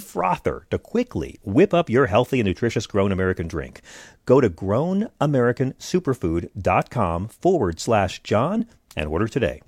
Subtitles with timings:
[0.00, 3.82] frother to quickly whip up your healthy and nutritious Grown American drink.
[4.26, 8.66] Go to grownamericansuperfood.com forward slash John
[8.96, 9.60] and order today.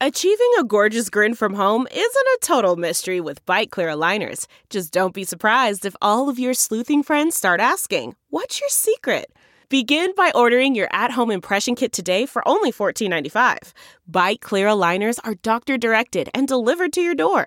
[0.00, 4.46] Achieving a gorgeous grin from home isn't a total mystery with Byte clear aligners.
[4.68, 9.26] Just don't be surprised if all of your sleuthing friends start asking, What's your secret?
[9.68, 13.72] Begin by ordering your at home impression kit today for only $14.95.
[14.10, 17.46] Byte clear aligners are doctor directed and delivered to your door.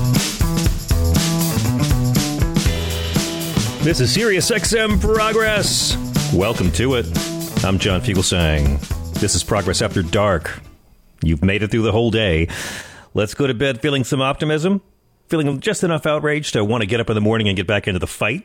[3.83, 5.97] This is Sirius XM Progress.
[6.35, 7.07] Welcome to it.
[7.65, 8.79] I'm John Fugelsang.
[9.19, 10.61] This is Progress After Dark.
[11.23, 12.47] You've made it through the whole day.
[13.15, 14.83] Let's go to bed feeling some optimism,
[15.29, 17.87] feeling just enough outrage to want to get up in the morning and get back
[17.87, 18.43] into the fight.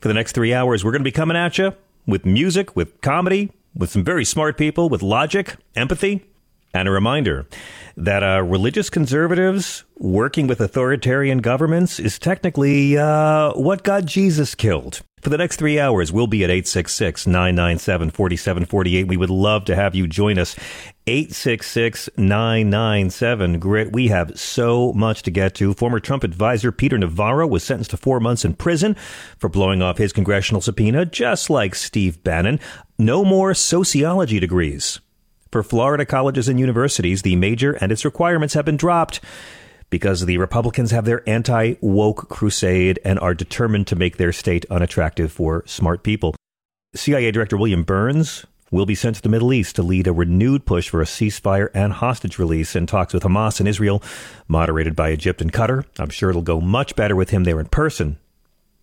[0.00, 1.72] For the next three hours, we're going to be coming at you
[2.06, 6.26] with music, with comedy, with some very smart people, with logic, empathy,
[6.76, 7.46] and a reminder
[7.96, 15.00] that uh, religious conservatives working with authoritarian governments is technically uh, what got Jesus killed.
[15.22, 19.08] For the next three hours, we'll be at 866 997 4748.
[19.08, 20.54] We would love to have you join us.
[21.06, 23.92] 866 997 Grit.
[23.92, 25.72] We have so much to get to.
[25.72, 28.94] Former Trump advisor Peter Navarro was sentenced to four months in prison
[29.38, 32.60] for blowing off his congressional subpoena, just like Steve Bannon.
[32.98, 35.00] No more sociology degrees.
[35.50, 39.20] For Florida colleges and universities, the major and its requirements have been dropped
[39.90, 44.66] because the Republicans have their anti woke crusade and are determined to make their state
[44.70, 46.34] unattractive for smart people.
[46.94, 50.66] CIA Director William Burns will be sent to the Middle East to lead a renewed
[50.66, 54.02] push for a ceasefire and hostage release in talks with Hamas and Israel,
[54.48, 55.84] moderated by Egypt and Qatar.
[55.98, 58.18] I'm sure it'll go much better with him there in person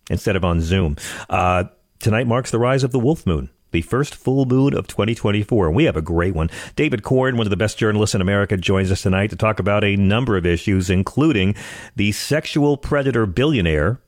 [0.08, 0.96] instead of on Zoom.
[1.28, 1.64] Uh,
[1.98, 5.66] tonight marks the rise of the wolf moon the first full moon of 2024.
[5.66, 6.48] And we have a great one.
[6.76, 9.84] David Corn, one of the best journalists in America, joins us tonight to talk about
[9.84, 11.54] a number of issues, including
[11.96, 14.00] the sexual predator billionaire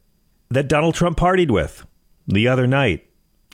[0.49, 1.85] that Donald Trump partied with
[2.27, 3.07] the other night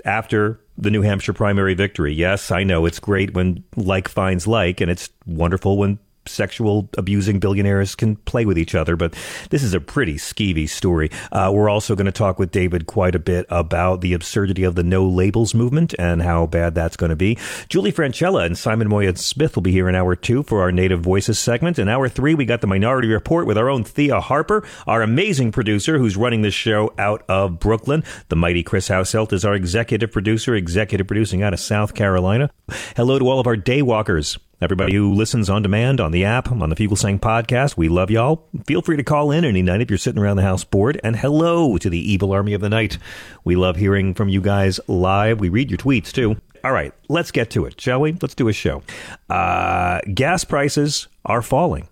[0.05, 2.13] after the New Hampshire primary victory.
[2.13, 7.39] Yes, I know it's great when like finds like, and it's wonderful when sexual abusing
[7.39, 9.15] billionaires can play with each other, but
[9.51, 11.11] this is a pretty skeevy story.
[11.31, 14.75] Uh, we're also going to talk with David quite a bit about the absurdity of
[14.75, 17.39] the no labels movement and how bad that's going to be.
[17.69, 21.01] Julie Franchella and Simon Moya Smith will be here in hour two for our Native
[21.01, 21.79] Voices segment.
[21.79, 25.53] In hour three, we got the Minority Report with our own Thea Harper, our amazing
[25.53, 28.05] producer who's running this show out of Brooklyn.
[28.29, 32.51] The mighty Chris Houselt is our executive producer, executive producing out of South Carolina.
[32.97, 36.71] Hello to all of our daywalkers Everybody who listens on demand on the app, on
[36.71, 38.49] the Fugelsang podcast, we love y'all.
[38.65, 41.01] Feel free to call in any night if you're sitting around the house bored.
[41.03, 42.97] And hello to the evil army of the night.
[43.43, 45.41] We love hearing from you guys live.
[45.41, 46.37] We read your tweets too.
[46.63, 48.13] All right, let's get to it, shall we?
[48.23, 48.85] Let's do a show.
[49.29, 51.89] Uh, gas prices are falling,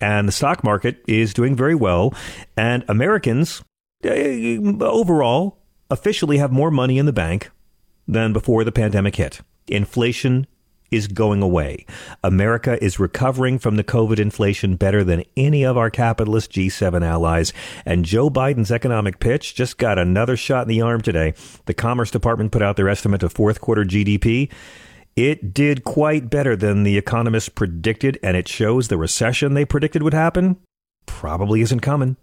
[0.00, 2.14] and the stock market is doing very well.
[2.56, 3.62] And Americans,
[4.06, 5.58] uh, overall,
[5.90, 7.50] officially have more money in the bank
[8.08, 9.42] than before the pandemic hit.
[9.68, 10.46] Inflation
[10.90, 11.86] is going away.
[12.22, 17.52] America is recovering from the COVID inflation better than any of our capitalist G7 allies.
[17.84, 21.34] And Joe Biden's economic pitch just got another shot in the arm today.
[21.66, 24.50] The Commerce Department put out their estimate of fourth quarter GDP.
[25.16, 30.02] It did quite better than the economists predicted, and it shows the recession they predicted
[30.02, 30.56] would happen
[31.06, 32.16] probably isn't coming.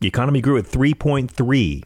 [0.00, 1.84] The economy grew at 3.3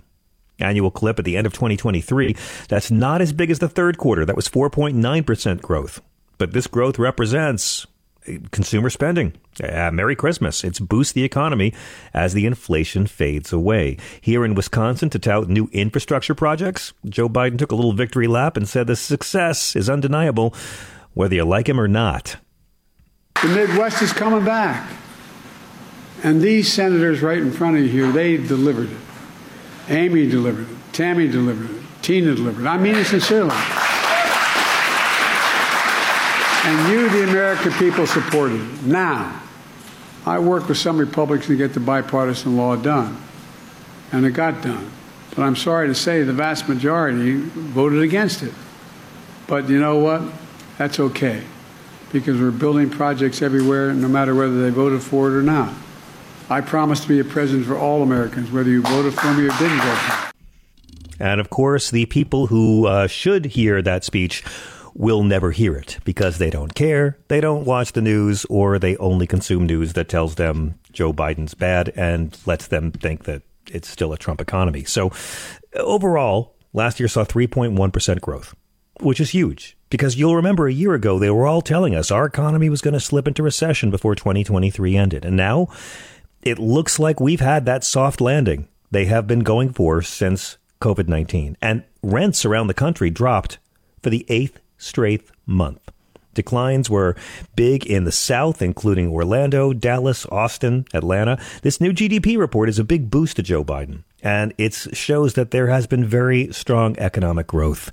[0.61, 2.37] annual clip at the end of 2023.
[2.69, 4.25] That's not as big as the third quarter.
[4.25, 6.01] That was 4.9% growth.
[6.39, 7.87] But this growth represents
[8.51, 9.35] consumer spending.
[9.63, 10.65] Uh, Merry Christmas.
[10.65, 11.73] It's boost the economy
[12.13, 13.97] as the inflation fades away.
[14.21, 18.57] Here in Wisconsin, to tout new infrastructure projects, Joe Biden took a little victory lap
[18.57, 20.55] and said the success is undeniable,
[21.15, 22.37] whether you like him or not.
[23.43, 24.91] The Midwest is coming back.
[26.23, 28.99] And these senators right in front of you here, they delivered it.
[29.89, 30.77] Amy delivered it.
[30.93, 31.83] Tammy delivered it.
[32.03, 32.67] Tina delivered it.
[32.67, 33.55] I mean it sincerely.
[36.69, 38.83] And you, the American people, supported it.
[38.83, 39.41] Now,
[40.27, 43.17] I worked with some Republicans to get the bipartisan law done,
[44.13, 44.91] and it got done.
[45.31, 48.53] But I'm sorry to say the vast majority voted against it.
[49.47, 50.21] But you know what?
[50.77, 51.43] That's okay,
[52.13, 55.73] because we're building projects everywhere, no matter whether they voted for it or not.
[56.51, 59.57] I promise to be a president for all Americans, whether you voted for me or
[59.57, 60.33] didn't vote for me.
[61.19, 64.45] And of course, the people who uh, should hear that speech
[64.99, 68.97] will never hear it because they don't care, they don't watch the news, or they
[68.97, 73.89] only consume news that tells them Joe Biden's bad and lets them think that it's
[73.89, 74.83] still a Trump economy.
[74.83, 75.13] So
[75.75, 78.57] overall, last year saw 3.1% growth,
[79.01, 82.27] which is huge because you'll remember a year ago they were all telling us our
[82.27, 85.25] economy was going to slip into recession before 2023 ended.
[85.25, 85.69] And now
[86.43, 91.07] it looks like we've had that soft landing they have been going for since COVID
[91.07, 91.57] 19.
[91.63, 93.59] And rents around the country dropped
[94.03, 95.91] for the eighth straight month.
[96.35, 97.17] Declines were
[97.57, 101.37] big in the South, including Orlando, Dallas, Austin, Atlanta.
[101.63, 105.51] This new GDP report is a big boost to Joe Biden, and it shows that
[105.51, 107.91] there has been very strong economic growth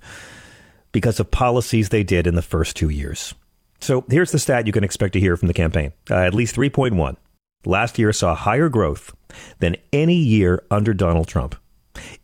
[0.92, 3.34] because of policies they did in the first two years.
[3.80, 6.56] So here's the stat you can expect to hear from the campaign uh, at least
[6.56, 7.18] 3.1.
[7.66, 9.14] Last year saw higher growth
[9.58, 11.56] than any year under Donald Trump,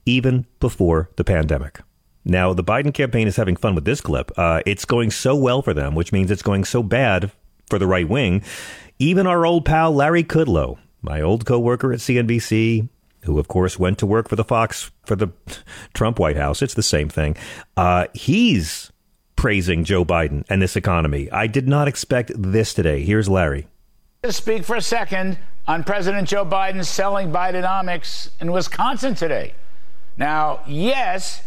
[0.05, 1.81] even before the pandemic.
[2.23, 4.31] Now, the Biden campaign is having fun with this clip.
[4.37, 7.31] Uh, it's going so well for them, which means it's going so bad
[7.69, 8.43] for the right wing.
[8.99, 12.87] Even our old pal Larry Kudlow, my old coworker at CNBC,
[13.23, 15.29] who of course went to work for the Fox for the
[15.93, 17.35] Trump White House, it's the same thing.
[17.75, 18.91] Uh, he's
[19.35, 21.31] praising Joe Biden and this economy.
[21.31, 23.03] I did not expect this today.
[23.03, 23.67] Here's Larry.
[24.21, 29.55] To speak for a second on President Joe Biden selling Bidenomics in Wisconsin today.
[30.15, 31.41] Now, yes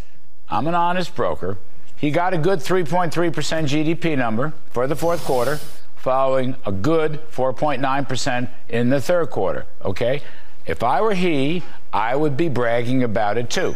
[0.54, 1.58] I'm an honest broker.
[1.96, 5.56] He got a good 3.3% GDP number for the fourth quarter,
[5.96, 9.66] following a good 4.9% in the third quarter.
[9.84, 10.22] Okay?
[10.64, 13.74] If I were he, I would be bragging about it too.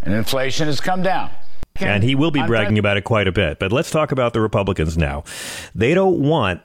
[0.00, 1.30] And inflation has come down.
[1.76, 3.58] And he will be bragging about it quite a bit.
[3.58, 5.24] But let's talk about the Republicans now.
[5.74, 6.60] They don't want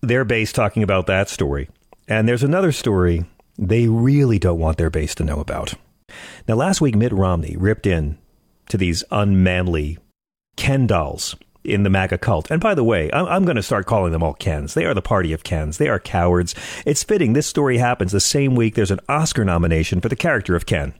[0.00, 1.68] their base talking about that story.
[2.08, 3.26] And there's another story
[3.58, 5.74] they really don't want their base to know about.
[6.48, 8.16] Now, last week, Mitt Romney ripped in
[8.72, 9.98] to these unmanly
[10.56, 12.50] Ken dolls in the MAGA cult.
[12.50, 14.72] And by the way, I'm, I'm going to start calling them all Kens.
[14.72, 15.76] They are the party of Kens.
[15.76, 16.54] They are cowards.
[16.86, 20.56] It's fitting this story happens the same week there's an Oscar nomination for the character
[20.56, 20.94] of Ken.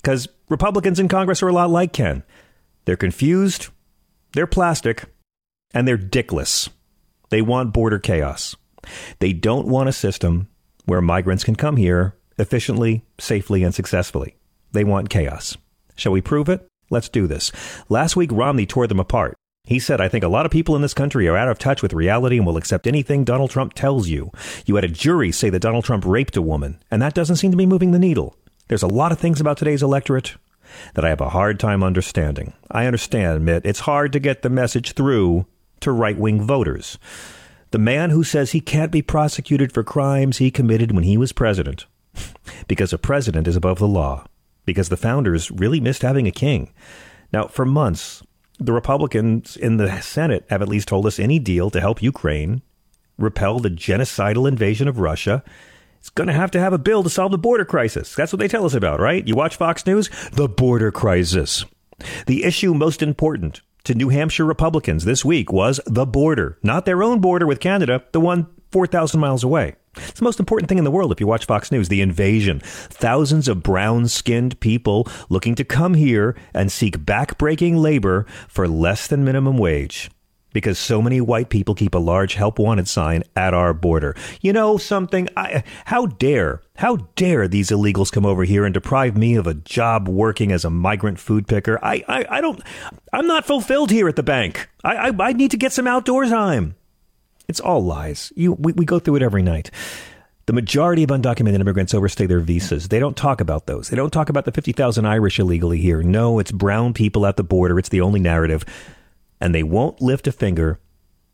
[0.00, 2.22] Because Republicans in Congress are a lot like Ken.
[2.86, 3.68] They're confused,
[4.32, 5.04] they're plastic,
[5.74, 6.70] and they're dickless.
[7.28, 8.56] They want border chaos.
[9.18, 10.48] They don't want a system
[10.86, 14.36] where migrants can come here efficiently, safely, and successfully.
[14.72, 15.58] They want chaos.
[15.96, 16.66] Shall we prove it?
[16.90, 17.52] Let's do this.
[17.88, 19.36] Last week, Romney tore them apart.
[19.64, 21.82] He said, I think a lot of people in this country are out of touch
[21.82, 24.32] with reality and will accept anything Donald Trump tells you.
[24.66, 27.52] You had a jury say that Donald Trump raped a woman, and that doesn't seem
[27.52, 28.34] to be moving the needle.
[28.66, 30.34] There's a lot of things about today's electorate
[30.94, 32.52] that I have a hard time understanding.
[32.70, 35.46] I understand, Mitt, it's hard to get the message through
[35.80, 36.98] to right wing voters.
[37.70, 41.32] The man who says he can't be prosecuted for crimes he committed when he was
[41.32, 41.86] president,
[42.68, 44.24] because a president is above the law
[44.70, 46.72] because the founders really missed having a king.
[47.32, 48.22] Now, for months,
[48.58, 52.62] the Republicans in the Senate have at least told us any deal to help Ukraine
[53.18, 55.42] repel the genocidal invasion of Russia
[56.00, 58.14] it's going to have to have a bill to solve the border crisis.
[58.14, 59.26] That's what they tell us about, right?
[59.28, 60.08] You watch Fox News?
[60.32, 61.66] The border crisis.
[62.26, 67.02] The issue most important to New Hampshire Republicans this week was the border, not their
[67.02, 69.76] own border with Canada, the one 4,000 miles away.
[69.96, 72.60] It's the most important thing in the world if you watch Fox News the invasion.
[72.60, 79.06] Thousands of brown skinned people looking to come here and seek back-breaking labor for less
[79.08, 80.10] than minimum wage.
[80.52, 84.16] Because so many white people keep a large help wanted sign at our border.
[84.40, 85.28] You know something?
[85.36, 89.54] I, how dare, how dare these illegals come over here and deprive me of a
[89.54, 91.78] job working as a migrant food picker?
[91.84, 92.60] I, I, I don't,
[93.12, 94.68] I'm not fulfilled here at the bank.
[94.82, 96.74] I, I, I need to get some outdoor time.
[97.50, 98.32] It's all lies.
[98.36, 99.72] You, we, we go through it every night.
[100.46, 102.88] The majority of undocumented immigrants overstay their visas.
[102.88, 103.88] They don't talk about those.
[103.88, 106.00] They don't talk about the 50,000 Irish illegally here.
[106.00, 107.76] No, it's brown people at the border.
[107.76, 108.64] It's the only narrative.
[109.40, 110.78] And they won't lift a finger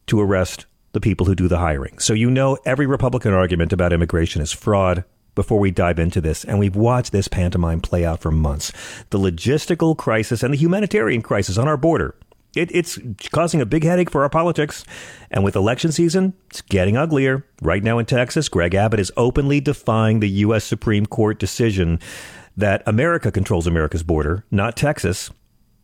[0.07, 1.99] to arrest the people who do the hiring.
[1.99, 5.05] So you know every Republican argument about immigration is fraud
[5.35, 8.73] before we dive into this, and we've watched this pantomime play out for months.
[9.11, 12.15] The logistical crisis and the humanitarian crisis on our border.
[12.57, 12.99] It, it's
[13.31, 14.85] causing a big headache for our politics.
[15.31, 17.45] And with election season, it's getting uglier.
[17.61, 20.65] Right now in Texas, Greg Abbott is openly defying the U.S.
[20.65, 22.01] Supreme Court decision
[22.57, 25.31] that America controls America's border, not Texas.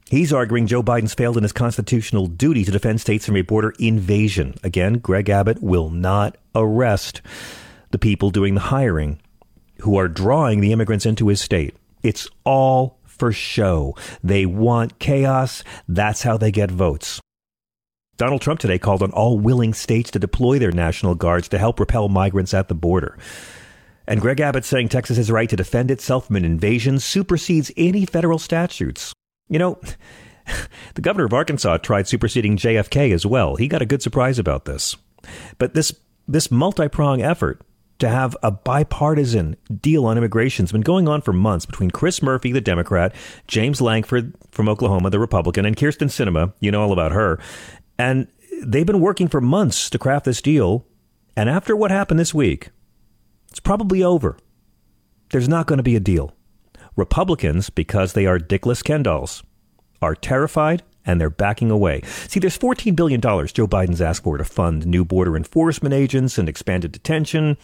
[0.08, 3.72] He's arguing Joe Biden's failed in his constitutional duty to defend states from a border
[3.78, 4.54] invasion.
[4.62, 7.22] Again, Greg Abbott will not arrest
[7.90, 9.20] the people doing the hiring
[9.80, 11.74] who are drawing the immigrants into his state.
[12.02, 13.94] It's all for show.
[14.24, 15.62] They want chaos.
[15.86, 17.20] That's how they get votes.
[18.16, 21.78] Donald Trump today called on all willing states to deploy their National Guards to help
[21.78, 23.16] repel migrants at the border.
[24.08, 28.40] And Greg Abbott saying Texas's right to defend itself from an invasion supersedes any federal
[28.40, 29.12] statutes.
[29.48, 29.80] You know,
[30.94, 33.54] the governor of Arkansas tried superseding JFK as well.
[33.54, 34.96] He got a good surprise about this.
[35.58, 35.94] But this
[36.26, 37.62] this multi-pronged effort
[38.02, 42.20] to have a bipartisan deal on immigration It's been going on for months between Chris
[42.20, 43.14] Murphy, the Democrat,
[43.46, 46.52] James Lankford from Oklahoma, the Republican, and Kyrsten Sinema.
[46.58, 47.38] You know all about her.
[48.00, 48.26] And
[48.60, 50.84] they've been working for months to craft this deal.
[51.36, 52.70] And after what happened this week,
[53.50, 54.36] it's probably over.
[55.30, 56.34] There's not going to be a deal.
[56.96, 59.44] Republicans, because they are dickless Ken dolls,
[60.02, 62.02] are terrified and they're backing away.
[62.28, 66.48] See, there's $14 billion Joe Biden's asked for to fund new border enforcement agents and
[66.48, 67.56] expanded detention,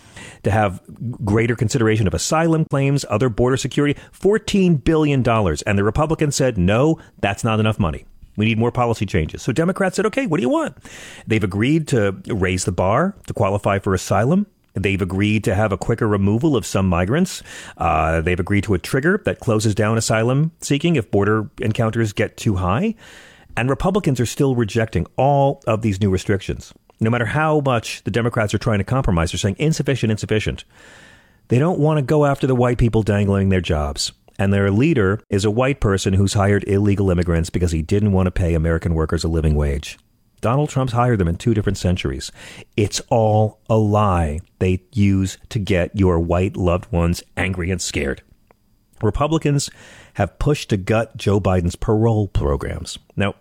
[0.43, 0.83] to have
[1.25, 3.99] greater consideration of asylum claims, other border security.
[4.13, 5.27] $14 billion.
[5.67, 8.05] And the Republicans said, no, that's not enough money.
[8.37, 9.43] We need more policy changes.
[9.43, 10.77] So Democrats said, okay, what do you want?
[11.27, 14.47] They've agreed to raise the bar to qualify for asylum.
[14.75, 17.43] They've agreed to have a quicker removal of some migrants.
[17.77, 22.37] Uh, they've agreed to a trigger that closes down asylum seeking if border encounters get
[22.37, 22.95] too high.
[23.59, 26.73] And Republicans are still rejecting all of these new restrictions.
[27.01, 30.63] No matter how much the Democrats are trying to compromise, they're saying insufficient, insufficient.
[31.49, 34.13] They don't want to go after the white people dangling their jobs.
[34.39, 38.29] And their leader is a white person who's hired illegal immigrants because he didn't want
[38.29, 39.99] to pay American workers a living wage.
[40.41, 42.31] Donald Trump's hired them in two different centuries.
[42.77, 48.23] It's all a lie they use to get your white loved ones angry and scared.
[49.03, 49.71] Republicans
[50.19, 52.99] have pushed to gut Joe Biden's parole programs.
[53.15, 53.37] Now,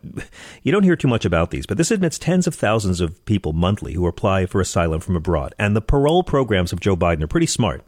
[0.62, 3.52] you don't hear too much about these, but this admits tens of thousands of people
[3.52, 5.56] monthly who apply for asylum from abroad.
[5.58, 7.84] And the parole programs of Joe Biden are pretty smart.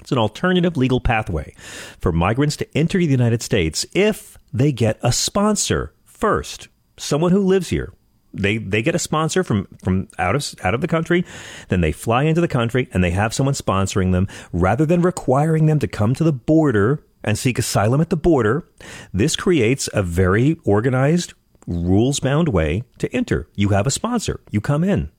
[0.00, 1.54] It's an alternative legal pathway
[2.00, 7.38] for migrants to enter the United States if they get a sponsor first, someone who
[7.38, 7.92] lives here,
[8.32, 11.24] they they get a sponsor from from out of out of the country,
[11.68, 15.66] then they fly into the country and they have someone sponsoring them rather than requiring
[15.66, 18.68] them to come to the border and seek asylum at the border.
[19.12, 21.34] This creates a very organized,
[21.66, 23.48] rules bound way to enter.
[23.56, 24.40] You have a sponsor.
[24.50, 25.10] You come in.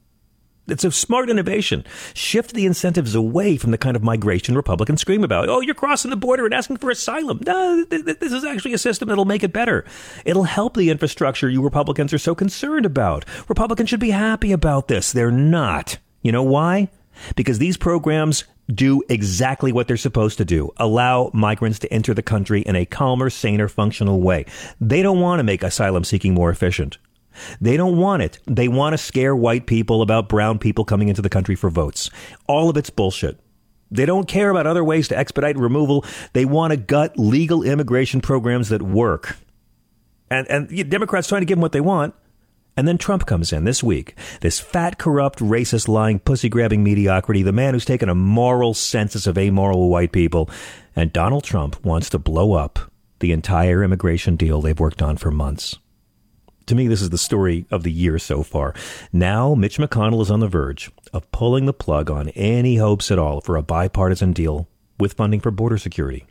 [0.67, 1.83] It's a smart innovation.
[2.15, 5.47] Shift the incentives away from the kind of migration Republicans scream about.
[5.47, 7.39] Oh, you're crossing the border and asking for asylum.
[7.45, 9.85] No, this is actually a system that'll make it better.
[10.25, 13.25] It'll help the infrastructure you Republicans are so concerned about.
[13.47, 15.11] Republicans should be happy about this.
[15.11, 15.99] They're not.
[16.23, 16.89] You know why?
[17.35, 18.43] Because these programs
[18.73, 22.85] do exactly what they're supposed to do allow migrants to enter the country in a
[22.85, 24.45] calmer, saner, functional way.
[24.81, 26.97] They don't want to make asylum seeking more efficient.
[27.59, 28.39] They don't want it.
[28.45, 32.09] They want to scare white people about brown people coming into the country for votes.
[32.47, 33.39] All of it's bullshit.
[33.91, 36.05] They don't care about other ways to expedite removal.
[36.33, 39.37] They want to gut legal immigration programs that work.
[40.29, 42.15] And, and Democrats trying to give them what they want.
[42.77, 44.15] And then Trump comes in this week.
[44.41, 49.27] This fat, corrupt, racist, lying, pussy grabbing mediocrity, the man who's taken a moral census
[49.27, 50.49] of amoral white people.
[50.95, 55.31] And Donald Trump wants to blow up the entire immigration deal they've worked on for
[55.31, 55.77] months
[56.67, 58.73] to me, this is the story of the year so far.
[59.13, 63.19] Now, Mitch McConnell is on the verge of pulling the plug on any hopes at
[63.19, 64.67] all for a bipartisan deal
[64.99, 66.25] with funding for border security.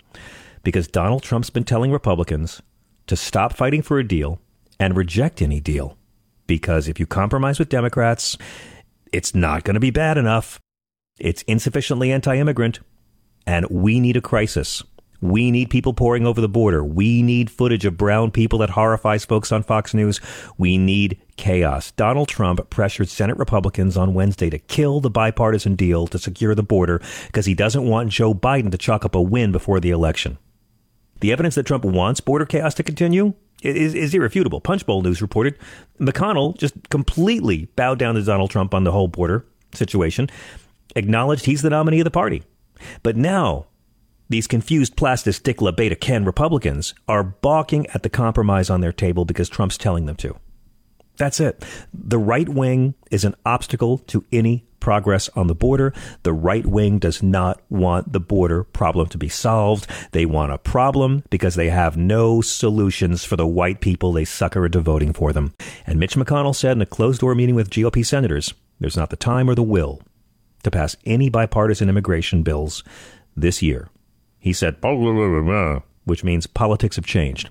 [0.62, 2.62] Because Donald Trump's been telling Republicans
[3.06, 4.40] to stop fighting for a deal
[4.80, 5.96] and reject any deal.
[6.46, 8.36] Because if you compromise with Democrats,
[9.12, 10.60] it's not going to be bad enough.
[11.18, 12.80] It's insufficiently anti immigrant.
[13.46, 14.82] And we need a crisis.
[15.20, 16.84] We need people pouring over the border.
[16.84, 20.20] We need footage of brown people that horrifies folks on Fox News.
[20.58, 21.92] We need chaos.
[21.92, 26.62] Donald Trump pressured Senate Republicans on Wednesday to kill the bipartisan deal to secure the
[26.62, 30.36] border because he doesn't want Joe Biden to chalk up a win before the election.
[31.20, 33.32] The evidence that Trump wants border chaos to continue
[33.64, 34.60] is, is irrefutable.
[34.60, 35.58] Punchbowl News reported
[35.98, 40.28] McConnell just completely bowed down to Donald Trump on the whole border situation,
[40.96, 42.42] acknowledged he's the nominee of the party.
[43.02, 43.66] But now
[44.28, 49.24] these confused plastic stickler beta Ken Republicans are balking at the compromise on their table
[49.24, 50.36] because Trump's telling them to.
[51.16, 51.64] That's it.
[51.92, 55.94] The right wing is an obstacle to any progress on the border.
[56.24, 59.86] The right wing does not want the border problem to be solved.
[60.12, 64.66] They want a problem because they have no solutions for the white people they sucker
[64.66, 65.54] into voting for them.
[65.86, 69.16] And Mitch McConnell said in a closed door meeting with GOP senators, there's not the
[69.16, 70.02] time or the will
[70.64, 72.84] to pass any bipartisan immigration bills
[73.34, 73.88] this year.
[74.38, 74.76] He said,
[76.04, 77.48] which means politics have changed.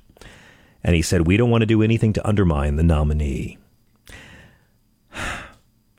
[0.84, 3.58] And he said, we don't want to do anything to undermine the nominee.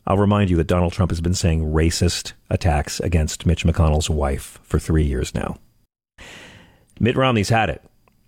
[0.06, 4.60] I'll remind you that Donald Trump has been saying racist attacks against Mitch McConnell's wife
[4.62, 5.58] for three years now.
[7.00, 7.82] Mitt Romney's had it.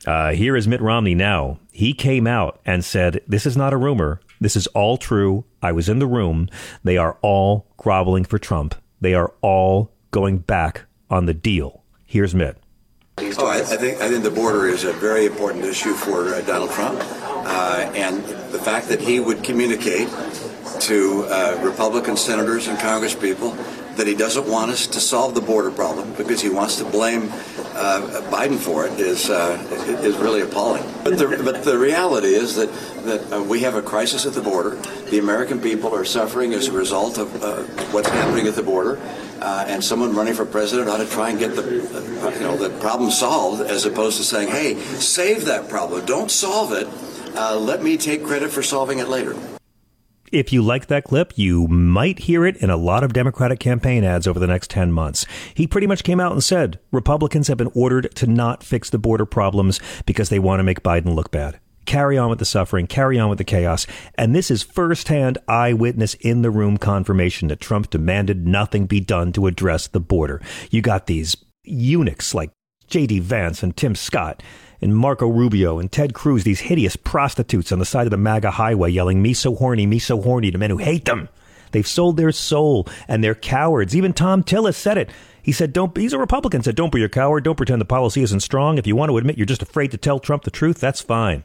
[0.07, 1.59] Uh, here is Mitt Romney now.
[1.73, 4.21] He came out and said, This is not a rumor.
[4.41, 5.45] This is all true.
[5.63, 6.49] I was in the room.
[6.85, 8.75] They are all groveling for Trump.
[9.01, 11.83] They are all going back on the deal.
[12.05, 12.59] Here's Mitt.
[13.19, 16.43] Oh, I, I, think I think the border is a very important issue for uh,
[16.43, 20.09] Donald Trump, uh, and the fact that he would communicate
[20.81, 23.57] to uh, Republican senators and Congresspeople
[23.97, 27.31] that he doesn't want us to solve the border problem because he wants to blame
[27.77, 29.59] uh, Biden for it is uh,
[30.03, 30.83] is really appalling.
[31.05, 32.73] But the but the reality is that
[33.05, 34.77] that uh, we have a crisis at the border.
[35.11, 38.99] The American people are suffering as a result of uh, what's happening at the border.
[39.41, 42.71] Uh, and someone running for president ought to try and get the you know the
[42.81, 46.05] problem solved, as opposed to saying, "Hey, save that problem.
[46.07, 46.89] Don't solve it.
[47.37, 49.37] Uh, let me take credit for solving it later."
[50.33, 54.03] If you like that clip, you might hear it in a lot of Democratic campaign
[54.03, 55.25] ads over the next 10 months.
[55.55, 58.99] He pretty much came out and said Republicans have been ordered to not fix the
[58.99, 61.61] border problems because they want to make Biden look bad.
[61.85, 63.87] Carry on with the suffering, carry on with the chaos.
[64.17, 69.33] And this is firsthand eyewitness in the room confirmation that Trump demanded nothing be done
[69.35, 70.43] to address the border.
[70.71, 72.51] You got these eunuchs like
[72.89, 73.21] J.D.
[73.21, 74.43] Vance and Tim Scott
[74.81, 78.53] and Marco Rubio and Ted Cruz, these hideous prostitutes on the side of the MAGA
[78.53, 81.29] highway yelling, me so horny, me so horny to men who hate them.
[81.73, 83.97] They've sold their soul and they're cowards.
[83.97, 85.11] Even Thom Tillis said it.
[85.43, 87.45] He said, don't, he's a Republican, said, don't be a coward.
[87.45, 88.79] Don't pretend the policy isn't strong.
[88.79, 91.45] If you want to admit you're just afraid to tell Trump the truth, that's fine.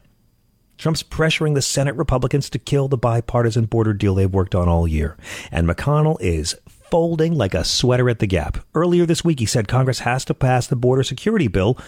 [0.78, 4.88] Trump's pressuring the Senate Republicans to kill the bipartisan border deal they've worked on all
[4.88, 5.16] year.
[5.52, 6.56] And McConnell is
[6.92, 8.58] folding like a sweater at the gap.
[8.74, 11.78] Earlier this week, he said Congress has to pass the border security bill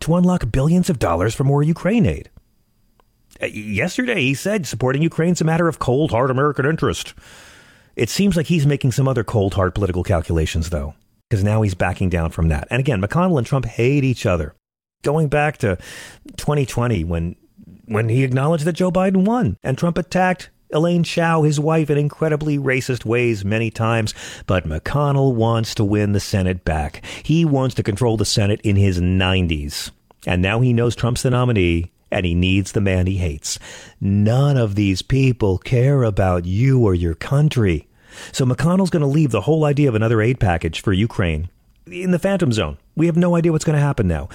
[0.00, 2.30] to unlock billions of dollars for more Ukraine aid.
[3.42, 7.12] Uh, yesterday, he said supporting Ukraine's a matter of cold, hard American interest.
[7.96, 10.94] It seems like he's making some other cold, hard political calculations, though,
[11.28, 12.66] because now he's backing down from that.
[12.70, 14.54] And again, McConnell and Trump hate each other.
[15.02, 15.76] Going back to
[16.38, 17.36] 2020, when
[17.84, 21.98] when he acknowledged that Joe Biden won and Trump attacked Elaine Chao, his wife, in
[21.98, 24.14] incredibly racist ways many times,
[24.46, 27.04] but McConnell wants to win the Senate back.
[27.22, 29.90] He wants to control the Senate in his 90s.
[30.26, 33.58] And now he knows Trump's the nominee and he needs the man he hates.
[34.00, 37.86] None of these people care about you or your country.
[38.32, 41.48] So McConnell's going to leave the whole idea of another aid package for Ukraine
[41.86, 42.78] in the phantom zone.
[42.96, 44.28] We have no idea what's going to happen now.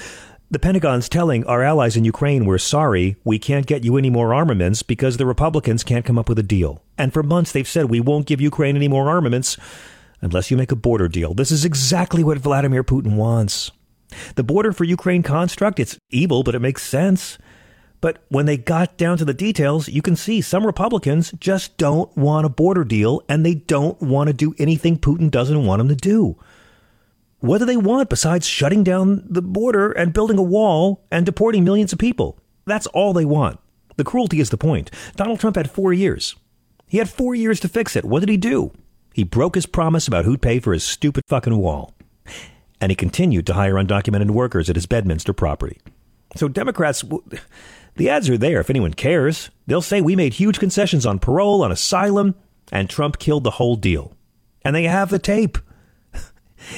[0.51, 4.33] The Pentagon's telling our allies in Ukraine, we're sorry, we can't get you any more
[4.33, 6.83] armaments because the Republicans can't come up with a deal.
[6.97, 9.55] And for months they've said, we won't give Ukraine any more armaments
[10.19, 11.33] unless you make a border deal.
[11.33, 13.71] This is exactly what Vladimir Putin wants.
[14.35, 17.37] The border for Ukraine construct, it's evil, but it makes sense.
[18.01, 22.13] But when they got down to the details, you can see some Republicans just don't
[22.17, 25.87] want a border deal and they don't want to do anything Putin doesn't want them
[25.87, 26.37] to do.
[27.41, 31.63] What do they want besides shutting down the border and building a wall and deporting
[31.63, 32.39] millions of people?
[32.67, 33.59] That's all they want.
[33.97, 34.91] The cruelty is the point.
[35.15, 36.35] Donald Trump had four years.
[36.87, 38.05] He had four years to fix it.
[38.05, 38.71] What did he do?
[39.11, 41.95] He broke his promise about who'd pay for his stupid fucking wall.
[42.79, 45.79] And he continued to hire undocumented workers at his Bedminster property.
[46.35, 47.03] So Democrats,
[47.95, 49.49] the ads are there if anyone cares.
[49.65, 52.35] They'll say we made huge concessions on parole, on asylum,
[52.71, 54.13] and Trump killed the whole deal.
[54.63, 55.57] And they have the tape.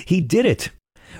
[0.05, 0.69] He did it.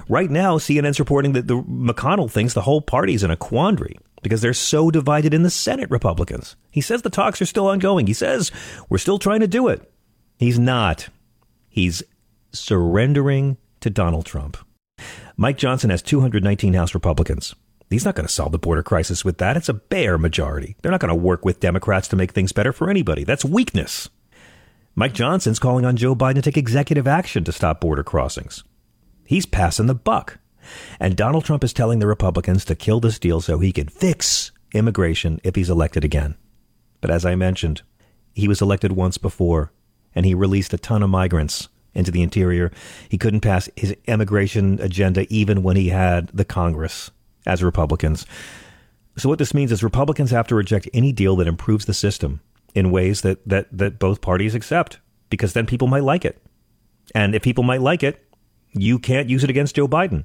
[0.10, 4.42] Right now, CNN's reporting that the McConnell thinks the whole party's in a quandary because
[4.42, 6.56] they're so divided in the Senate Republicans.
[6.72, 8.08] He says the talks are still ongoing.
[8.08, 8.52] He says
[8.90, 9.92] we're still trying to do it.
[10.38, 11.10] He's not.
[11.70, 12.04] He's
[12.52, 14.58] surrendering to Donald Trump.
[15.38, 17.56] Mike Johnson has 219 House Republicans.
[17.90, 19.58] He's not going to solve the border crisis with that.
[19.58, 20.76] It's a bare majority.
[20.82, 23.24] They're not going to work with Democrats to make things better for anybody.
[23.24, 24.10] That's weakness.
[24.96, 28.64] Mike Johnson's calling on Joe Biden to take executive action to stop border crossings.
[29.26, 30.38] He's passing the buck.
[31.00, 34.52] And Donald Trump is telling the Republicans to kill this deal so he can fix
[34.72, 36.36] immigration if he's elected again.
[37.02, 37.82] But as I mentioned,
[38.34, 39.72] he was elected once before,
[40.14, 42.72] and he released a ton of migrants into the interior.
[43.10, 47.10] He couldn't pass his immigration agenda even when he had the Congress
[47.48, 48.28] as Republicans.
[49.18, 52.42] So, what this means is Republicans have to reject any deal that improves the system
[52.74, 56.42] in ways that, that, that both parties accept, because then people might like it.
[57.14, 58.26] And if people might like it,
[58.72, 60.24] you can't use it against Joe Biden.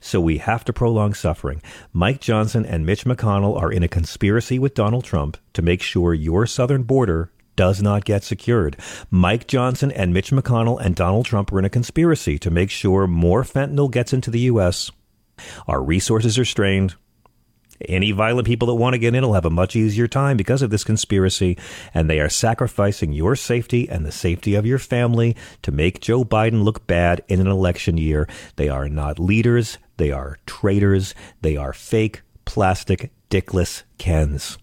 [0.00, 1.62] So we have to prolong suffering.
[1.92, 6.12] Mike Johnson and Mitch McConnell are in a conspiracy with Donald Trump to make sure
[6.12, 8.76] your southern border does not get secured.
[9.10, 13.06] Mike Johnson and Mitch McConnell and Donald Trump are in a conspiracy to make sure
[13.06, 14.90] more fentanyl gets into the U.S.
[15.66, 16.96] Our resources are strained.
[17.80, 20.62] Any violent people that want to get in will have a much easier time because
[20.62, 21.58] of this conspiracy,
[21.92, 26.24] and they are sacrificing your safety and the safety of your family to make Joe
[26.24, 28.28] Biden look bad in an election year.
[28.56, 34.58] They are not leaders, they are traitors, they are fake, plastic, dickless Kens.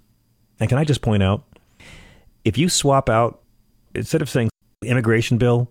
[0.60, 1.44] And can I just point out,
[2.46, 3.42] if you swap out,
[3.94, 4.50] instead of saying
[4.84, 5.70] immigration bill,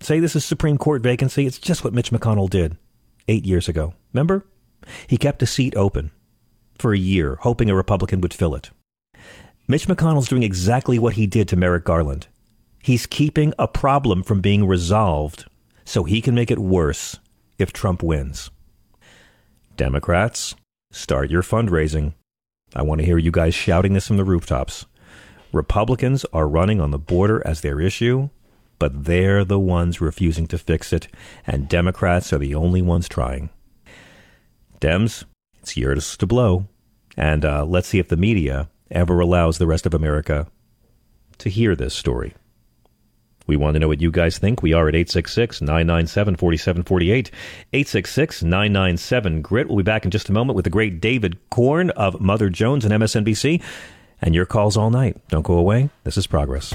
[0.00, 2.76] say this is Supreme Court vacancy, it's just what Mitch McConnell did
[3.26, 3.94] eight years ago.
[4.12, 4.44] Remember?
[5.06, 6.10] He kept a seat open
[6.78, 8.70] for a year, hoping a Republican would fill it.
[9.66, 12.26] Mitch McConnell's doing exactly what he did to Merrick Garland.
[12.82, 15.46] He's keeping a problem from being resolved
[15.84, 17.18] so he can make it worse
[17.58, 18.50] if Trump wins.
[19.76, 20.54] Democrats,
[20.92, 22.14] start your fundraising.
[22.76, 24.86] I want to hear you guys shouting this from the rooftops.
[25.52, 28.28] Republicans are running on the border as their issue,
[28.78, 31.08] but they're the ones refusing to fix it,
[31.46, 33.50] and Democrats are the only ones trying.
[34.80, 35.24] Dems,
[35.64, 36.66] it's yours to blow.
[37.16, 40.46] And uh, let's see if the media ever allows the rest of America
[41.38, 42.34] to hear this story.
[43.46, 44.62] We want to know what you guys think.
[44.62, 47.30] We are at 866 997 4748.
[47.72, 49.68] 866 997 Grit.
[49.68, 52.84] We'll be back in just a moment with the great David Corn of Mother Jones
[52.84, 53.62] and MSNBC.
[54.20, 55.16] And your calls all night.
[55.28, 55.88] Don't go away.
[56.04, 56.74] This is Progress.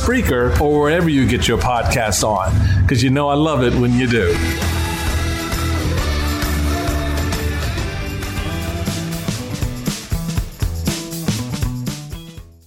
[0.01, 3.93] Spreaker, or wherever you get your podcasts on, because you know I love it when
[3.93, 4.35] you do.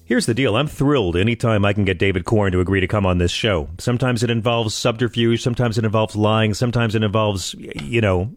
[0.06, 0.54] Here's the deal.
[0.54, 3.68] I'm thrilled anytime I can get David Corn to agree to come on this show.
[3.78, 8.30] Sometimes it involves subterfuge, sometimes it involves lying, sometimes it involves, you know,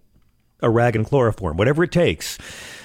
[0.62, 2.40] a rag and chloroform, whatever it takes.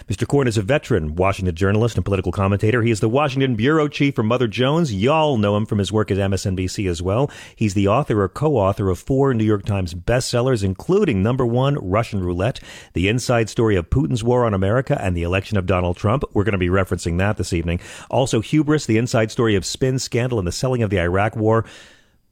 [0.09, 0.27] Mr.
[0.27, 2.83] Corn is a veteran Washington journalist and political commentator.
[2.83, 4.93] He is the Washington bureau chief for Mother Jones.
[4.93, 7.31] Y'all know him from his work at MSNBC as well.
[7.55, 12.21] He's the author or co-author of four New York Times bestsellers, including number one, Russian
[12.21, 12.59] Roulette,
[12.95, 16.25] the inside story of Putin's war on America and the election of Donald Trump.
[16.33, 17.79] We're going to be referencing that this evening.
[18.11, 21.65] Also, Hubris, the inside story of spin scandal and the selling of the Iraq war.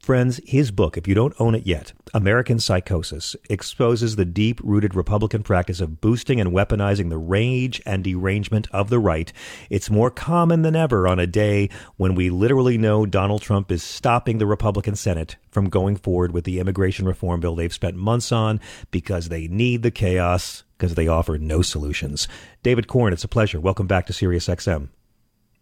[0.01, 4.95] Friends, his book, if you don't own it yet, American Psychosis, exposes the deep rooted
[4.95, 9.31] Republican practice of boosting and weaponizing the rage and derangement of the right.
[9.69, 13.83] It's more common than ever on a day when we literally know Donald Trump is
[13.83, 18.31] stopping the Republican Senate from going forward with the immigration reform bill they've spent months
[18.31, 18.59] on
[18.89, 22.27] because they need the chaos because they offer no solutions.
[22.63, 23.59] David Corn, it's a pleasure.
[23.59, 24.89] Welcome back to SiriusXM.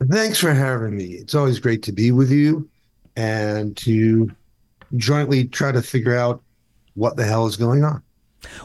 [0.10, 1.08] Thanks for having me.
[1.08, 2.70] It's always great to be with you
[3.16, 4.32] and to
[4.96, 6.42] jointly try to figure out
[6.96, 8.02] what the hell is going on.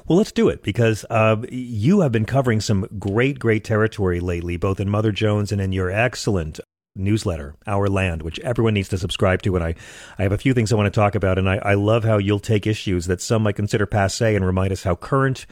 [0.07, 4.57] Well, let's do it because uh, you have been covering some great, great territory lately,
[4.57, 6.61] both in Mother Jones and in your excellent
[6.97, 9.57] newsletter, Our Land, which everyone needs to subscribe to.
[9.57, 9.75] And I,
[10.19, 11.39] I have a few things I want to talk about.
[11.39, 14.73] And I, I love how you'll take issues that some might consider passe and remind
[14.73, 15.47] us how current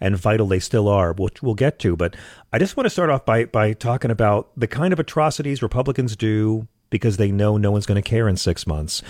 [0.00, 1.96] and vital they still are, which we'll get to.
[1.96, 2.16] But
[2.52, 6.16] I just want to start off by by talking about the kind of atrocities Republicans
[6.16, 9.02] do because they know no one's going to care in six months,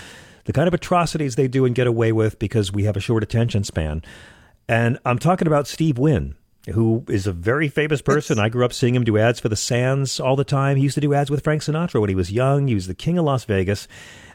[0.45, 3.23] the kind of atrocities they do and get away with because we have a short
[3.23, 4.01] attention span.
[4.67, 6.35] And I'm talking about Steve Wynn,
[6.71, 8.39] who is a very famous person.
[8.39, 10.77] I grew up seeing him do ads for the Sands all the time.
[10.77, 12.67] He used to do ads with Frank Sinatra when he was young.
[12.67, 13.87] He was the king of Las Vegas,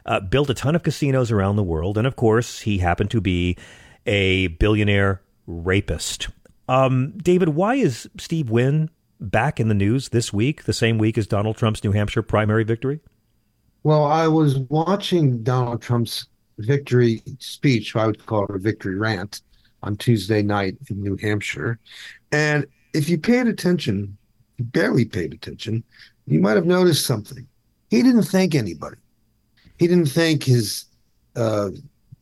[0.05, 1.97] uh, built a ton of casinos around the world.
[1.97, 3.57] And of course, he happened to be
[4.05, 6.29] a billionaire rapist.
[6.67, 11.17] Um, David, why is Steve Wynn back in the news this week, the same week
[11.17, 12.99] as Donald Trump's New Hampshire primary victory?
[13.85, 16.25] Well, I was watching Donald Trump's
[16.57, 19.43] victory speech, I would call it a victory rant,
[19.83, 21.77] on Tuesday night in New Hampshire.
[22.31, 24.17] And if you paid attention,
[24.57, 25.83] barely paid attention,
[26.25, 27.45] you might have noticed something.
[27.91, 28.97] He didn't thank anybody.
[29.77, 30.85] He didn't thank his
[31.35, 31.69] uh,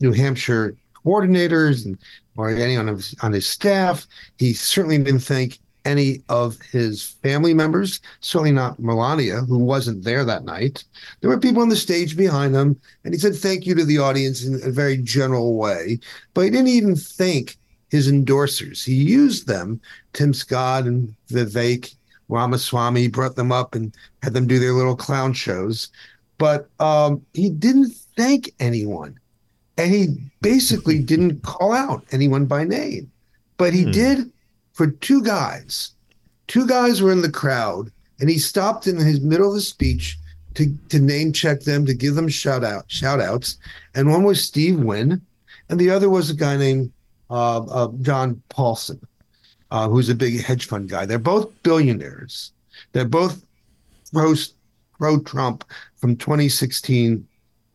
[0.00, 1.96] New Hampshire coordinators and
[2.36, 4.06] or anyone on his, on his staff.
[4.36, 10.24] He certainly didn't thank any of his family members, certainly not Melania, who wasn't there
[10.24, 10.84] that night.
[11.20, 13.98] There were people on the stage behind him, and he said thank you to the
[13.98, 15.98] audience in a very general way,
[16.32, 17.56] but he didn't even thank
[17.90, 18.84] his endorsers.
[18.84, 19.80] He used them,
[20.14, 21.94] Tim Scott and Vivek
[22.28, 25.90] Ramaswamy, brought them up and had them do their little clown shows,
[26.38, 29.18] but um, he didn't thank anyone.
[29.76, 33.10] And he basically didn't call out anyone by name,
[33.56, 33.90] but he hmm.
[33.90, 34.32] did
[34.74, 35.92] for two guys.
[36.46, 40.18] Two guys were in the crowd, and he stopped in his middle of the speech
[40.54, 43.56] to, to name check them, to give them shout out shout outs.
[43.94, 45.22] And one was Steve Wynn,
[45.70, 46.92] and the other was a guy named
[47.30, 49.00] uh, uh, John Paulson,
[49.70, 51.06] uh, who's a big hedge fund guy.
[51.06, 52.52] They're both billionaires.
[52.92, 53.42] They're both
[54.12, 54.34] pro,
[54.98, 55.64] pro Trump
[55.96, 57.26] from 2016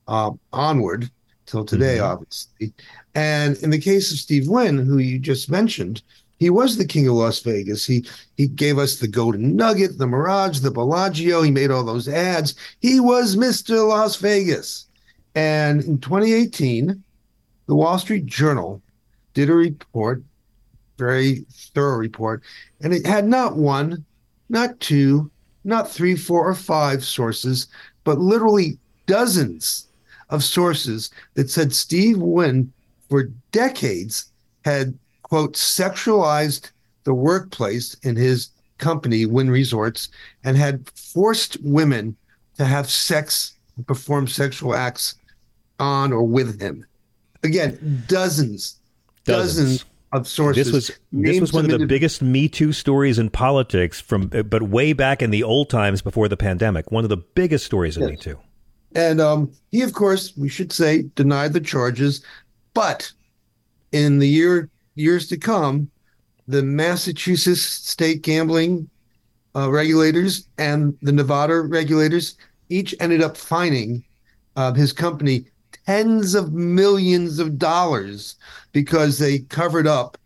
[0.08, 1.10] uh, onward
[1.46, 2.12] till today, mm-hmm.
[2.12, 2.74] obviously.
[3.16, 6.04] And in the case of Steve Wynn, who you just mentioned,
[6.40, 7.86] he was the king of Las Vegas.
[7.86, 8.06] He
[8.38, 11.42] he gave us the Golden Nugget, the Mirage, the Bellagio.
[11.42, 12.56] He made all those ads.
[12.80, 13.88] He was Mr.
[13.88, 14.86] Las Vegas.
[15.36, 17.04] And in 2018,
[17.68, 18.82] the Wall Street Journal
[19.34, 20.24] did a report,
[20.98, 22.42] very thorough report,
[22.82, 24.04] and it had not one,
[24.50, 25.30] not two,
[25.64, 27.68] not three, four, or five sources,
[28.06, 29.88] but literally dozens
[30.30, 32.72] of sources that said Steve Wynn
[33.10, 34.32] for decades
[34.64, 34.98] had
[35.30, 36.72] quote, sexualized
[37.04, 40.10] the workplace in his company, Wynn Resorts,
[40.44, 42.16] and had forced women
[42.58, 43.54] to have sex,
[43.88, 45.16] perform sexual acts
[45.80, 46.86] on or with him.
[47.44, 48.80] Again, dozens,
[49.24, 50.66] dozens, dozens of sources.
[50.66, 54.64] This was this was one of the biggest Me Too stories in politics from, but
[54.64, 56.92] way back in the old times before the pandemic.
[56.92, 58.12] One of the biggest stories in yes.
[58.12, 58.40] Me Too.
[58.96, 62.24] And um, he, of course, we should say, denied the charges,
[62.74, 63.12] but
[63.92, 65.90] in the year years to come,
[66.48, 68.90] the Massachusetts state gambling
[69.56, 72.38] uh, regulators and the Nevada regulators
[72.70, 74.04] each ended up fining
[74.56, 75.46] uh, his company
[75.86, 78.36] tens of millions of dollars
[78.72, 80.18] because they covered up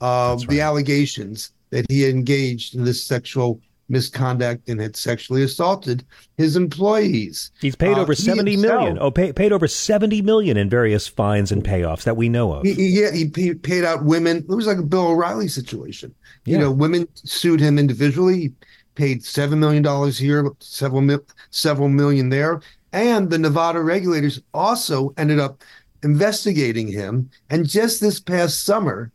[0.00, 0.48] uh, right.
[0.48, 3.60] the allegations that he engaged in this sexual
[3.92, 6.04] misconduct and had sexually assaulted
[6.36, 7.52] his employees.
[7.60, 8.98] He's paid uh, over seventy million.
[9.00, 12.64] Oh, pay, paid over seventy million in various fines and payoffs that we know of.
[12.64, 14.38] He, he, yeah, he paid out women.
[14.38, 16.12] It was like a Bill O'Reilly situation.
[16.44, 16.54] Yeah.
[16.54, 18.40] You know, women sued him individually.
[18.40, 18.52] He
[18.96, 22.60] paid seven million dollars here, several mil, several million there,
[22.92, 25.62] and the Nevada regulators also ended up
[26.02, 27.30] investigating him.
[27.50, 29.12] And just this past summer,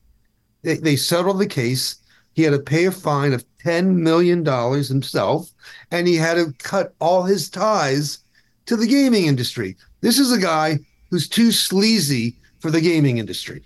[0.61, 1.97] they, they settled the case.
[2.33, 4.45] He had to pay a fine of $10 million
[4.83, 5.51] himself,
[5.91, 8.19] and he had to cut all his ties
[8.65, 9.75] to the gaming industry.
[9.99, 13.63] This is a guy who's too sleazy for the gaming industry.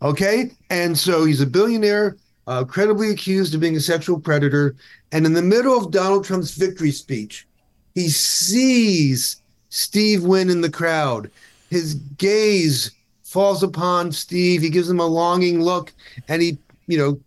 [0.00, 0.50] Okay.
[0.70, 4.74] And so he's a billionaire, uh, credibly accused of being a sexual predator.
[5.12, 7.46] And in the middle of Donald Trump's victory speech,
[7.94, 11.30] he sees Steve Wynn in the crowd.
[11.68, 12.90] His gaze
[13.22, 14.62] falls upon Steve.
[14.62, 15.92] He gives him a longing look
[16.28, 17.20] and he, you know,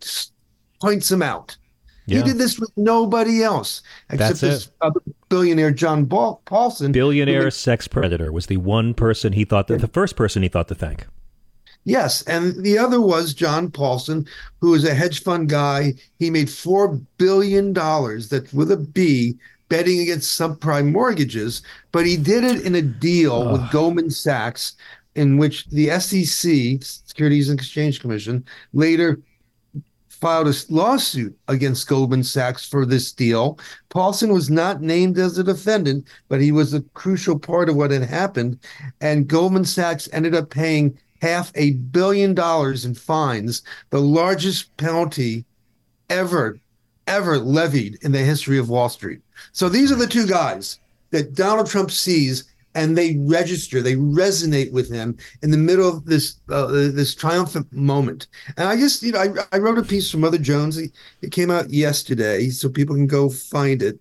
[0.80, 1.56] points him out.
[2.06, 2.18] Yeah.
[2.18, 6.92] He did this with nobody else except this other billionaire John Paulson.
[6.92, 10.68] Billionaire sex predator was the one person he thought that the first person he thought
[10.68, 11.06] to thank.
[11.84, 14.26] Yes, and the other was John Paulson,
[14.60, 15.94] who is a hedge fund guy.
[16.18, 19.36] He made four billion dollars that with a B
[19.68, 24.76] betting against subprime mortgages, but he did it in a deal with Goldman Sachs,
[25.16, 29.18] in which the SEC, Securities and Exchange Commission, later
[30.20, 33.58] filed a lawsuit against Goldman Sachs for this deal.
[33.88, 37.90] Paulson was not named as a defendant, but he was a crucial part of what
[37.90, 38.58] had happened.
[39.00, 45.44] And Goldman Sachs ended up paying half a billion dollars in fines, the largest penalty
[46.10, 46.58] ever,
[47.06, 49.20] ever levied in the history of Wall Street.
[49.52, 52.44] So these are the two guys that Donald Trump sees
[52.76, 57.72] and they register, they resonate with him in the middle of this uh, this triumphant
[57.72, 58.28] moment.
[58.58, 60.76] And I just, you know, I, I wrote a piece from Mother Jones.
[60.76, 60.92] It
[61.32, 63.98] came out yesterday, so people can go find it,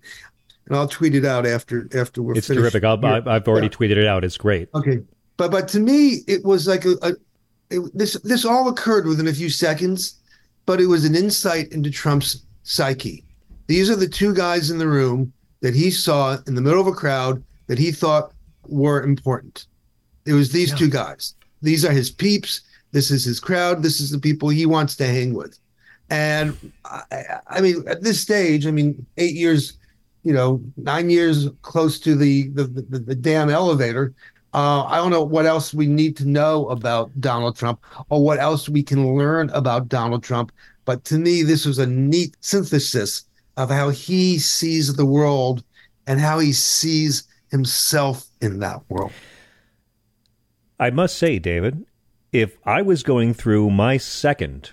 [0.67, 2.61] and I'll tweet it out after after we're it's finished.
[2.61, 2.83] terrific.
[2.83, 3.69] i have already yeah.
[3.69, 4.25] tweeted it out.
[4.25, 4.67] It's great.
[4.75, 5.01] Okay,
[5.37, 7.13] but but to me, it was like a, a
[7.69, 10.19] it, this this all occurred within a few seconds,
[10.65, 13.23] but it was an insight into Trump's psyche.
[13.67, 16.87] These are the two guys in the room that he saw in the middle of
[16.87, 18.34] a crowd that he thought
[18.69, 19.67] were important.
[20.25, 20.77] It was these yeah.
[20.77, 21.35] two guys.
[21.61, 22.61] These are his peeps.
[22.91, 23.83] This is his crowd.
[23.83, 25.59] This is the people he wants to hang with.
[26.09, 29.77] And I, I mean, at this stage, I mean, eight years,
[30.23, 34.13] you know, nine years close to the the, the, the damn elevator.
[34.53, 38.39] Uh, I don't know what else we need to know about Donald Trump or what
[38.39, 40.51] else we can learn about Donald Trump.
[40.85, 43.25] But to me, this was a neat synthesis
[43.57, 45.63] of how he sees the world
[46.07, 49.11] and how he sees himself in that world.
[50.79, 51.85] I must say, David,
[52.31, 54.71] if I was going through my second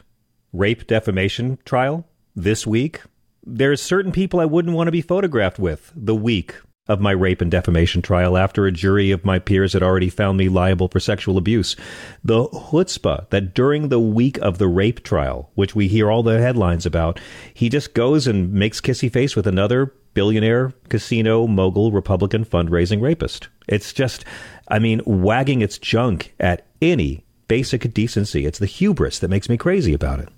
[0.52, 3.02] rape defamation trial this week,
[3.44, 6.54] there's certain people I wouldn't want to be photographed with the week
[6.88, 10.36] of my rape and defamation trial after a jury of my peers had already found
[10.36, 11.76] me liable for sexual abuse.
[12.24, 16.40] The chutzpah that during the week of the rape trial, which we hear all the
[16.40, 17.20] headlines about,
[17.54, 23.48] he just goes and makes kissy face with another billionaire, casino, mogul, Republican fundraising rapist.
[23.68, 24.24] It's just,
[24.68, 28.46] I mean, wagging its junk at any basic decency.
[28.46, 30.28] It's the hubris that makes me crazy about it.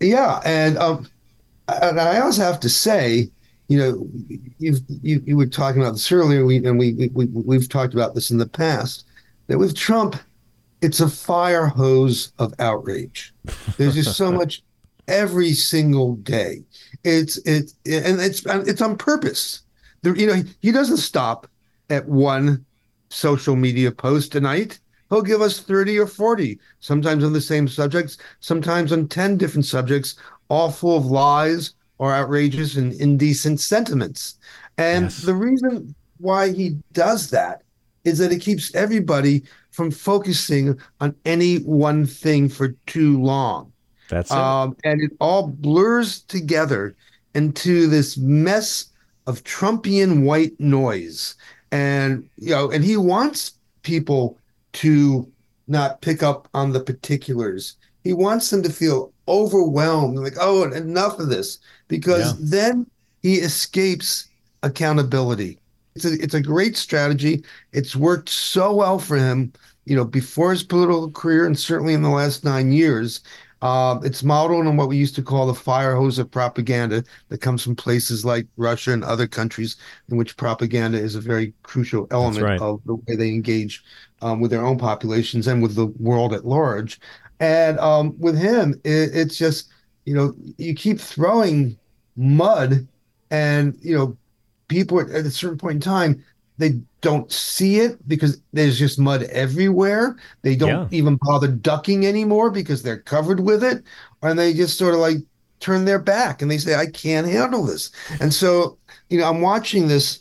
[0.00, 0.40] Yeah.
[0.44, 1.08] And, um,
[1.68, 3.30] and I also have to say,
[3.68, 4.08] you know,
[4.58, 8.14] you you, you were talking about this earlier, we, and we, we we've talked about
[8.14, 9.04] this in the past.
[9.48, 10.16] That with Trump,
[10.82, 13.34] it's a fire hose of outrage.
[13.76, 14.62] There's just so much
[15.08, 16.62] every single day.
[17.04, 19.62] It's it and it's it's on purpose.
[20.02, 21.46] There, you know, he doesn't stop
[21.90, 22.64] at one
[23.10, 24.78] social media post a night.
[25.08, 29.64] He'll give us 30 or 40, sometimes on the same subjects, sometimes on 10 different
[29.64, 30.16] subjects,
[30.48, 34.38] all full of lies, or outrageous and indecent sentiments.
[34.78, 35.22] And yes.
[35.22, 37.62] the reason why he does that
[38.04, 43.72] is that it keeps everybody from focusing on any one thing for too long.
[44.08, 44.36] That's it.
[44.36, 46.94] Um, and it all blurs together
[47.34, 48.86] into this mess
[49.26, 51.34] of Trumpian white noise.
[51.72, 54.38] And you know, and he wants people
[54.74, 55.30] to
[55.68, 57.76] not pick up on the particulars.
[58.04, 62.46] He wants them to feel overwhelmed, like, oh, enough of this, because yeah.
[62.60, 62.86] then
[63.22, 64.28] he escapes
[64.62, 65.58] accountability.
[65.96, 67.44] It's a, it's a great strategy.
[67.72, 69.52] It's worked so well for him,
[69.86, 73.22] you know, before his political career and certainly in the last nine years.
[73.62, 77.40] Uh, it's modeled on what we used to call the fire hose of propaganda that
[77.40, 79.76] comes from places like Russia and other countries
[80.10, 82.60] in which propaganda is a very crucial element right.
[82.60, 83.82] of the way they engage
[84.20, 87.00] um, with their own populations and with the world at large.
[87.40, 89.70] And um, with him, it, it's just,
[90.04, 91.78] you know, you keep throwing
[92.16, 92.86] mud
[93.30, 94.16] and, you know,
[94.68, 96.22] people at, at a certain point in time,
[96.58, 100.16] they don't see it because there's just mud everywhere.
[100.42, 100.98] They don't yeah.
[100.98, 103.84] even bother ducking anymore because they're covered with it.
[104.22, 105.18] And they just sort of like
[105.60, 107.92] turn their back and they say, I can't handle this.
[108.20, 108.76] And so,
[109.08, 110.18] you know, I'm watching this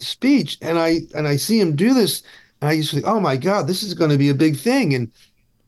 [0.00, 2.24] speech and I and I see him do this
[2.60, 4.56] and I used to think, oh my God, this is going to be a big
[4.56, 4.92] thing.
[4.96, 5.12] And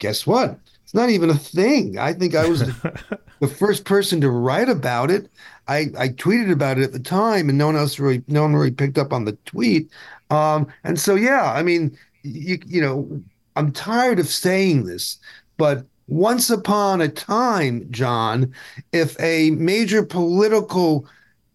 [0.01, 0.59] guess what?
[0.83, 1.97] It's not even a thing.
[1.97, 2.61] I think I was
[3.41, 5.31] the first person to write about it.
[5.69, 8.57] I, I tweeted about it at the time, and no one else really, no one
[8.57, 9.89] really picked up on the tweet.
[10.31, 13.23] Um, and so, yeah, I mean, you, you know,
[13.57, 15.19] I'm tired of saying this,
[15.57, 18.53] but once upon a time, John,
[18.93, 21.07] if a major political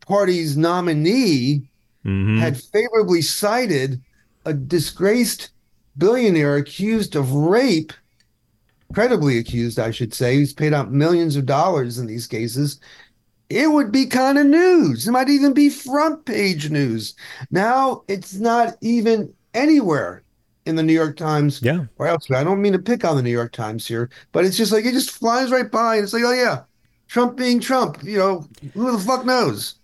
[0.01, 1.63] party's nominee
[2.05, 2.37] mm-hmm.
[2.37, 4.01] had favorably cited
[4.45, 5.49] a disgraced
[5.97, 7.91] billionaire accused of rape
[8.93, 12.79] credibly accused, I should say, who's paid out millions of dollars in these cases,
[13.55, 15.07] it would be kind of news.
[15.07, 17.15] It might even be front page news.
[17.51, 20.23] Now it's not even anywhere
[20.65, 21.85] in the New York Times yeah.
[21.97, 22.39] or elsewhere.
[22.39, 24.83] I don't mean to pick on the New York Times here, but it's just like
[24.83, 25.95] it just flies right by.
[25.95, 26.63] And it's like, oh, yeah,
[27.07, 28.03] Trump being Trump.
[28.03, 29.75] You know, who the fuck knows?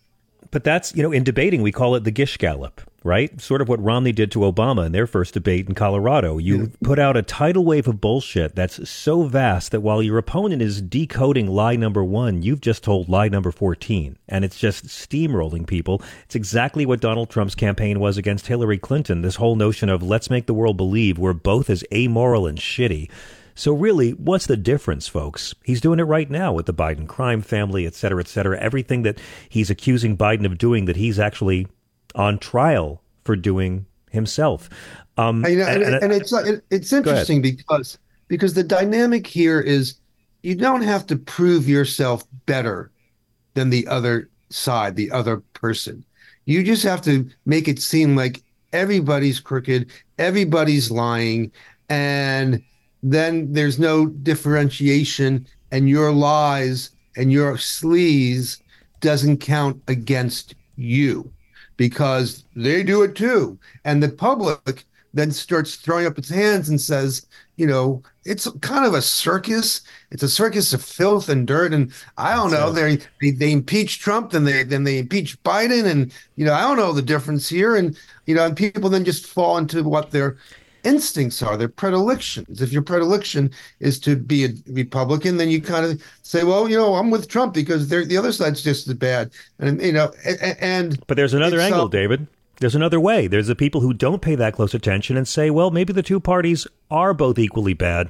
[0.50, 3.42] But that's, you know, in debating, we call it the Gish Gallop right?
[3.42, 6.38] Sort of what Romney did to Obama in their first debate in Colorado.
[6.38, 10.62] You put out a tidal wave of bullshit that's so vast that while your opponent
[10.62, 14.18] is decoding lie number one, you've just told lie number 14.
[14.30, 16.02] And it's just steamrolling people.
[16.26, 19.22] It's exactly what Donald Trump's campaign was against Hillary Clinton.
[19.22, 23.10] This whole notion of let's make the world believe we're both as amoral and shitty
[23.56, 25.54] So really, what's the difference, folks?
[25.64, 28.60] He's doing it right now with the Biden crime family, et cetera, et cetera.
[28.60, 31.68] Everything that he's accusing Biden of doing that he's actually
[32.16, 34.70] on trial for doing himself.
[35.18, 36.34] Um, and, and, and, and, it's
[36.70, 37.98] it's interesting because
[38.28, 39.96] because the dynamic here is
[40.42, 42.92] you don't have to prove yourself better
[43.54, 46.04] than the other side, the other person.
[46.46, 48.42] You just have to make it seem like
[48.74, 51.52] everybody's crooked, everybody's lying,
[51.90, 52.64] and
[53.04, 58.62] then there's no differentiation, and your lies and your sleaze
[59.02, 61.32] doesn't count against you
[61.82, 63.58] because they do it too.
[63.86, 67.26] And the public then starts throwing up its hands and says,
[67.56, 69.82] you know, it's kind of a circus.
[70.12, 71.74] It's a circus of filth and dirt.
[71.74, 72.72] And I don't know.
[72.72, 76.62] They, they they impeach Trump, then they then they impeach Biden, and you know, I
[76.62, 77.76] don't know the difference here.
[77.76, 80.38] And you know, and people then just fall into what their
[80.84, 82.62] instincts are, their predilections.
[82.62, 86.78] If your predilection is to be a Republican, then you kind of say, well, you
[86.78, 89.32] know, I'm with Trump because the other side's just as bad.
[89.60, 92.28] And you know, and, and but there's another angle, uh, David.
[92.60, 93.28] There's another way.
[93.28, 96.20] There's the people who don't pay that close attention and say, well, maybe the two
[96.20, 98.10] parties are both equally bad.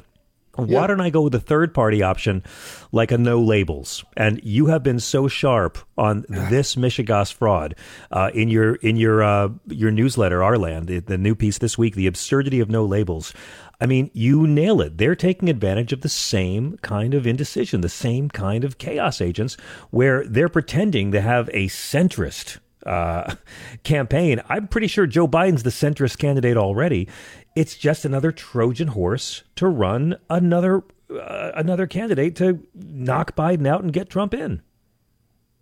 [0.55, 0.87] Why yeah.
[0.87, 2.43] don't I go with the third party option,
[2.91, 4.03] like a no labels?
[4.17, 7.75] And you have been so sharp on this Michigas fraud
[8.11, 11.77] uh, in your in your uh, your newsletter, Our Land, the, the new piece this
[11.77, 13.33] week, the absurdity of no labels.
[13.79, 14.99] I mean, you nail it.
[14.99, 19.57] They're taking advantage of the same kind of indecision, the same kind of chaos agents,
[19.89, 23.35] where they're pretending to have a centrist uh,
[23.83, 24.41] campaign.
[24.49, 27.07] I'm pretty sure Joe Biden's the centrist candidate already.
[27.55, 33.83] It's just another Trojan horse to run another uh, another candidate to knock Biden out
[33.83, 34.61] and get Trump in.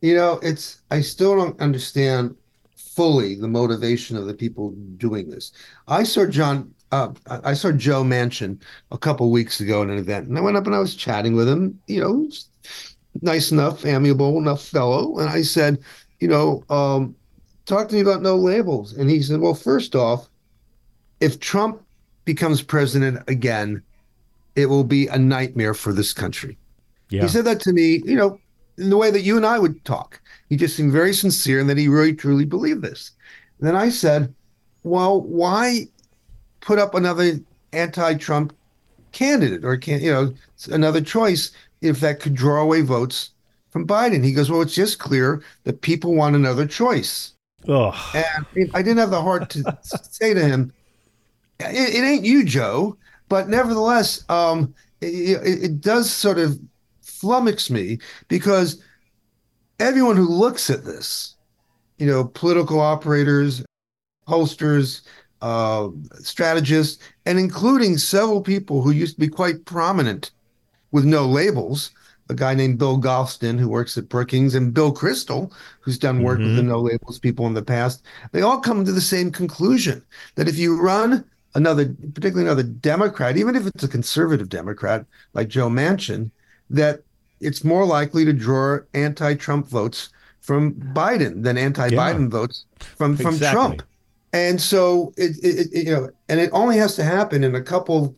[0.02, 2.36] You know, it's I still don't understand
[2.76, 5.52] fully the motivation of the people doing this.
[5.88, 8.62] I saw John uh, I saw Joe Manchin
[8.92, 11.36] a couple weeks ago at an event, and I went up and I was chatting
[11.36, 11.80] with him.
[11.88, 12.30] You know,
[13.22, 15.80] nice enough, amiable enough fellow, and I said,
[16.20, 17.16] you know, um,
[17.66, 18.94] talk to me about no labels.
[18.94, 20.29] And he said, well, first off,
[21.20, 21.82] if Trump
[22.26, 23.82] becomes president again,
[24.56, 26.58] it will be a nightmare for this country.
[27.10, 27.24] Yeah.
[27.24, 28.40] He said that to me, you know,
[28.78, 30.22] in the way that you and I would talk.
[30.48, 33.12] He just seemed very sincere and that he really truly believed this.
[33.60, 34.34] And then I said,
[34.84, 35.88] well, why
[36.62, 37.40] put up another
[37.74, 38.56] anti-Trump
[39.12, 40.34] candidate or can you know
[40.72, 41.52] another choice
[41.82, 43.32] if that could draw away votes
[43.70, 44.24] from Biden?
[44.24, 47.34] He goes, well, it's just clear that people want another choice.
[47.68, 48.12] Oh.
[48.14, 50.74] And I didn't have the heart to say to him,
[51.60, 52.98] it, it, ain't you, Joe.
[53.28, 56.60] But nevertheless, um, it, it does sort of
[57.04, 58.82] flummox me because
[59.80, 61.36] everyone who looks at this,
[61.98, 63.64] you know, political operators,
[64.28, 65.02] pollsters,
[65.42, 65.90] uh,
[66.20, 70.32] strategists, and including several people who used to be quite prominent
[70.92, 71.92] with no labels,
[72.30, 75.52] a guy named Bill Galston who works at Brookings and Bill Kristol,
[75.82, 76.48] who's done work mm-hmm.
[76.48, 80.04] with the no labels people in the past, they all come to the same conclusion
[80.36, 81.24] that if you run
[81.56, 86.32] another, particularly another Democrat, even if it's a conservative Democrat like Joe Manchin,
[86.70, 87.02] that
[87.40, 90.10] it's more likely to draw anti-Trump votes
[90.42, 92.30] from Biden than anti-Biden yeah.
[92.30, 92.66] votes
[92.98, 93.56] from from exactly.
[93.56, 93.84] Trump.
[94.32, 97.62] And so it, it, it, you know, and it only has to happen in a
[97.62, 98.16] couple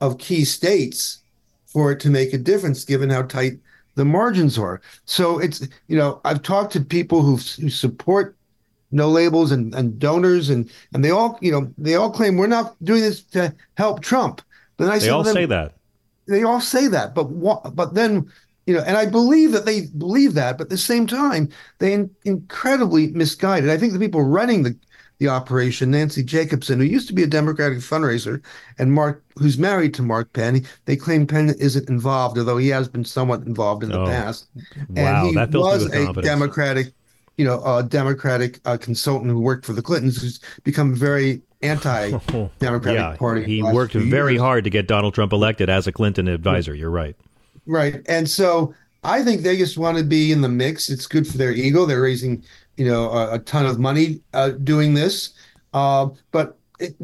[0.00, 1.22] of key states
[1.66, 3.58] for it to make a difference, given how tight
[3.94, 4.80] the margins are.
[5.04, 8.36] So it's you know I've talked to people who who support
[8.92, 12.46] no labels and, and donors and and they all you know they all claim we're
[12.46, 14.42] not doing this to help Trump.
[14.76, 15.74] But then I they all them, say that.
[16.26, 17.74] They all say that, but what?
[17.74, 18.30] But then
[18.66, 21.92] you know, and I believe that they believe that, but at the same time, they
[21.92, 23.70] in, incredibly misguided.
[23.70, 24.76] I think the people running the
[25.20, 28.42] the operation, Nancy Jacobson, who used to be a Democratic fundraiser,
[28.78, 30.64] and Mark, who's married to Mark Penn.
[30.86, 34.48] They claim Penn isn't involved, although he has been somewhat involved in the oh, past.
[34.88, 36.94] Wow, and he was a Democratic,
[37.40, 43.00] you know, a Democratic uh, consultant who worked for the Clintons, who's become very anti-Democratic
[43.00, 43.44] yeah, Party.
[43.44, 44.42] He worked very years.
[44.42, 46.74] hard to get Donald Trump elected as a Clinton advisor.
[46.74, 47.16] You're right.
[47.64, 48.74] Right, and so
[49.04, 50.90] I think they just want to be in the mix.
[50.90, 51.86] It's good for their ego.
[51.86, 52.44] They're raising
[52.76, 55.30] you know a, a ton of money uh, doing this.
[55.72, 56.94] Uh, but it,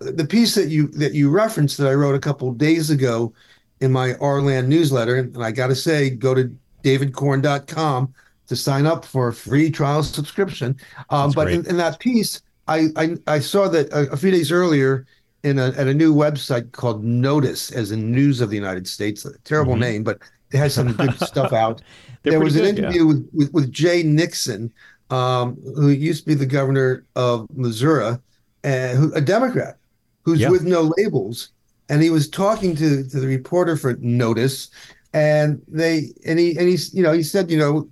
[0.00, 3.32] the piece that you that you referenced that I wrote a couple days ago
[3.80, 8.12] in my Our Land newsletter, and I got to say, go to davidcorn.com
[8.48, 10.76] to sign up for a free trial subscription.
[11.10, 14.52] Um, but in, in, that piece, I, I, I saw that a, a, few days
[14.52, 15.06] earlier
[15.42, 19.24] in a, at a new website called NOTUS, as in News of the United States.
[19.24, 19.80] A terrible mm-hmm.
[19.80, 20.18] name, but
[20.52, 21.82] it has some good stuff out.
[22.22, 23.08] there was an good, interview yeah.
[23.08, 24.72] with, with, with Jay Nixon,
[25.10, 28.16] um, who used to be the governor of Missouri,
[28.62, 29.76] and who, a Democrat,
[30.22, 31.50] who's with no labels.
[31.88, 34.70] and he was talking to, to the reporter for NOTUS,
[35.12, 37.88] and they and he and he you know he said you know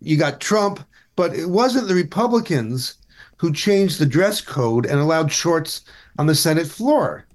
[0.00, 0.80] you got Trump,
[1.16, 2.94] but it wasn't the Republicans
[3.38, 5.82] who changed the dress code and allowed shorts
[6.18, 7.26] on the Senate floor.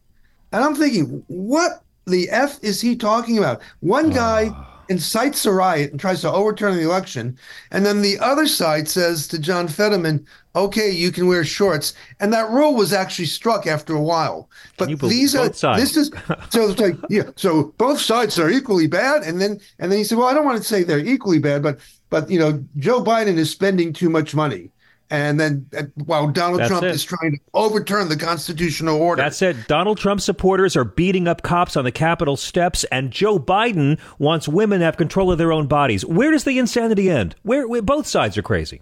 [0.51, 3.61] And I'm thinking, what the f is he talking about?
[3.79, 4.70] One guy ah.
[4.91, 7.37] Incites a riot and tries to overturn the election,
[7.71, 10.25] and then the other side says to John Fetterman,
[10.55, 14.49] "Okay, you can wear shorts," and that rule was actually struck after a while.
[14.77, 15.81] But these are sides.
[15.81, 16.11] this is
[16.49, 20.03] so it's like yeah, so both sides are equally bad, and then and then he
[20.03, 21.79] said, "Well, I don't want to say they're equally bad, but
[22.09, 24.71] but you know, Joe Biden is spending too much money."
[25.11, 26.91] And then uh, while Donald That's Trump it.
[26.91, 29.21] is trying to overturn the constitutional order.
[29.21, 29.67] That's it.
[29.67, 34.47] Donald Trump supporters are beating up cops on the Capitol steps, and Joe Biden wants
[34.47, 36.05] women to have control of their own bodies.
[36.05, 37.35] Where does the insanity end?
[37.43, 38.81] Where, where both sides are crazy.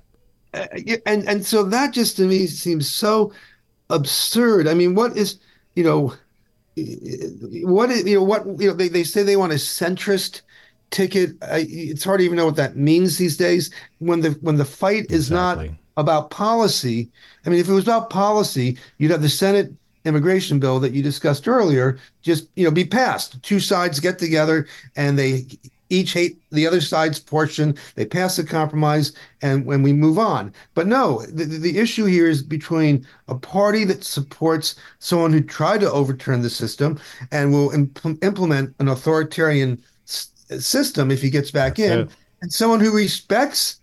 [0.53, 0.67] Uh,
[1.05, 3.33] and and so that just to me seems so
[3.89, 4.67] absurd.
[4.67, 5.39] I mean, what is
[5.73, 6.13] you know,
[7.67, 10.41] what is you know what you know they, they say they want a centrist
[10.91, 11.31] ticket.
[11.41, 13.71] I, it's hard to even know what that means these days.
[13.97, 15.59] When the when the fight is not
[15.99, 17.09] about policy,
[17.45, 19.73] I mean, if it was about policy, you'd have the Senate
[20.05, 23.41] immigration bill that you discussed earlier just you know be passed.
[23.43, 25.45] Two sides get together and they
[25.89, 27.75] each hate the other side's portion.
[27.95, 30.53] They pass a compromise, and when we move on.
[30.75, 35.81] But no, the, the issue here is between a party that supports someone who tried
[35.81, 36.99] to overturn the system
[37.31, 40.29] and will imp- implement an authoritarian s-
[40.59, 42.09] system if he gets back in, it.
[42.41, 43.78] and someone who respects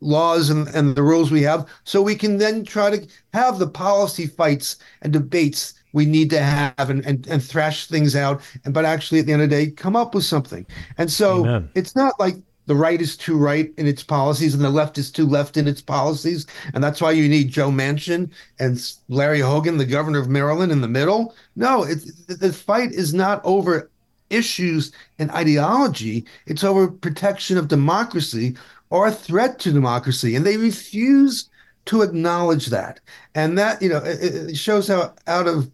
[0.00, 3.66] laws and, and the rules we have, so we can then try to have the
[3.66, 8.74] policy fights and debates we need to have and, and, and thrash things out and
[8.74, 10.66] but actually at the end of the day come up with something.
[10.98, 11.70] And so Amen.
[11.74, 12.36] it's not like
[12.66, 15.66] the right is too right in its policies and the left is too left in
[15.66, 18.28] its policies and that's why you need joe manchin
[18.58, 21.34] and larry hogan the governor of maryland in the middle.
[21.54, 23.90] No it's the fight is not over
[24.30, 26.24] issues and ideology.
[26.46, 28.56] It's over protection of democracy
[28.90, 31.48] or a threat to democracy and they refuse
[31.84, 33.00] to acknowledge that
[33.34, 35.70] and that you know it, it shows how out of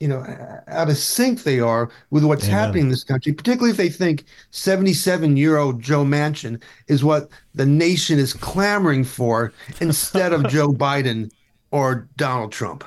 [0.00, 0.24] you know
[0.68, 2.58] out of sync they are with what's Amen.
[2.58, 7.28] happening in this country particularly if they think 77 year old joe manchin is what
[7.54, 11.30] the nation is clamoring for instead of joe biden
[11.70, 12.84] or donald trump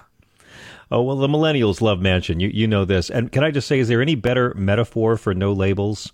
[0.89, 2.39] Oh well, the millennials love Manchin.
[2.39, 3.09] You you know this.
[3.09, 6.13] And can I just say, is there any better metaphor for no labels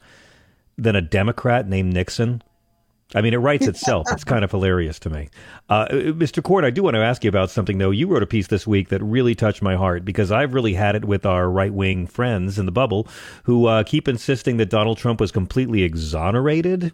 [0.78, 2.41] than a Democrat named Nixon?
[3.16, 4.07] I mean, it writes itself.
[4.11, 5.30] it's kind of hilarious to me.
[5.70, 6.41] Uh, Mr.
[6.43, 7.91] Corn, I do want to ask you about something, though.
[7.91, 10.95] You wrote a piece this week that really touched my heart because I've really had
[10.95, 13.07] it with our right wing friends in the bubble
[13.43, 16.91] who uh, keep insisting that Donald Trump was completely exonerated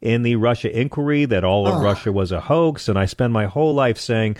[0.00, 1.82] in the Russia inquiry, that all of Oh.
[1.82, 2.88] Russia was a hoax.
[2.88, 4.36] And I spend my whole life saying,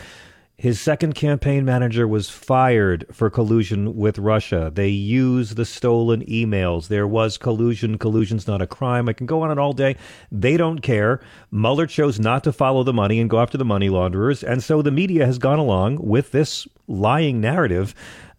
[0.63, 4.71] his second campaign manager was fired for collusion with Russia.
[4.73, 6.87] They used the stolen emails.
[6.87, 7.99] There was collusion.
[7.99, 9.09] Collusion's not a crime.
[9.09, 9.97] I can go on it all day.
[10.31, 11.21] They don't care.
[11.51, 14.45] Mueller chose not to follow the money and go after the money launderers.
[14.45, 17.93] And so the media has gone along with this lying narrative.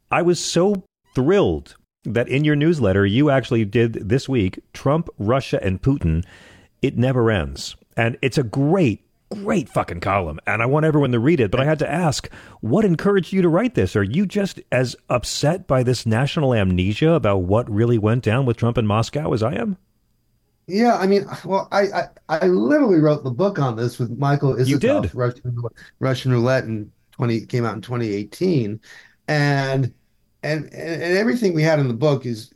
[0.09, 5.61] I was so thrilled that in your newsletter, you actually did this week Trump, Russia,
[5.61, 6.23] and Putin.
[6.81, 7.75] It never ends.
[7.97, 9.03] And it's a great
[9.35, 11.51] great fucking column and I want everyone to read it.
[11.51, 12.29] But I had to ask,
[12.61, 13.95] what encouraged you to write this?
[13.95, 18.57] Are you just as upset by this national amnesia about what really went down with
[18.57, 19.77] Trump in Moscow as I am?
[20.67, 24.53] Yeah, I mean, well, I, I I literally wrote the book on this with Michael
[24.53, 25.13] Isikoff, You did.
[25.13, 25.61] Russian
[25.99, 28.79] Russian Roulette, in twenty came out in twenty eighteen,
[29.27, 29.93] and
[30.41, 32.53] and and everything we had in the book is,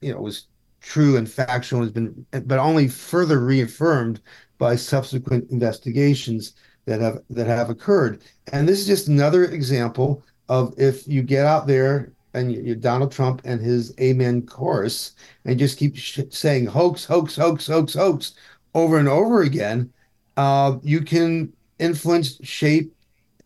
[0.00, 0.46] you know, was
[0.80, 4.22] true and factual, has been, but only further reaffirmed
[4.60, 6.52] by subsequent investigations
[6.84, 8.22] that have that have occurred.
[8.52, 13.10] And this is just another example of if you get out there and you, Donald
[13.10, 15.12] Trump and his amen chorus
[15.46, 18.34] and just keep sh- saying hoax, hoax, hoax, hoax, hoax
[18.74, 19.90] over and over again,
[20.36, 22.94] uh, you can influence, shape,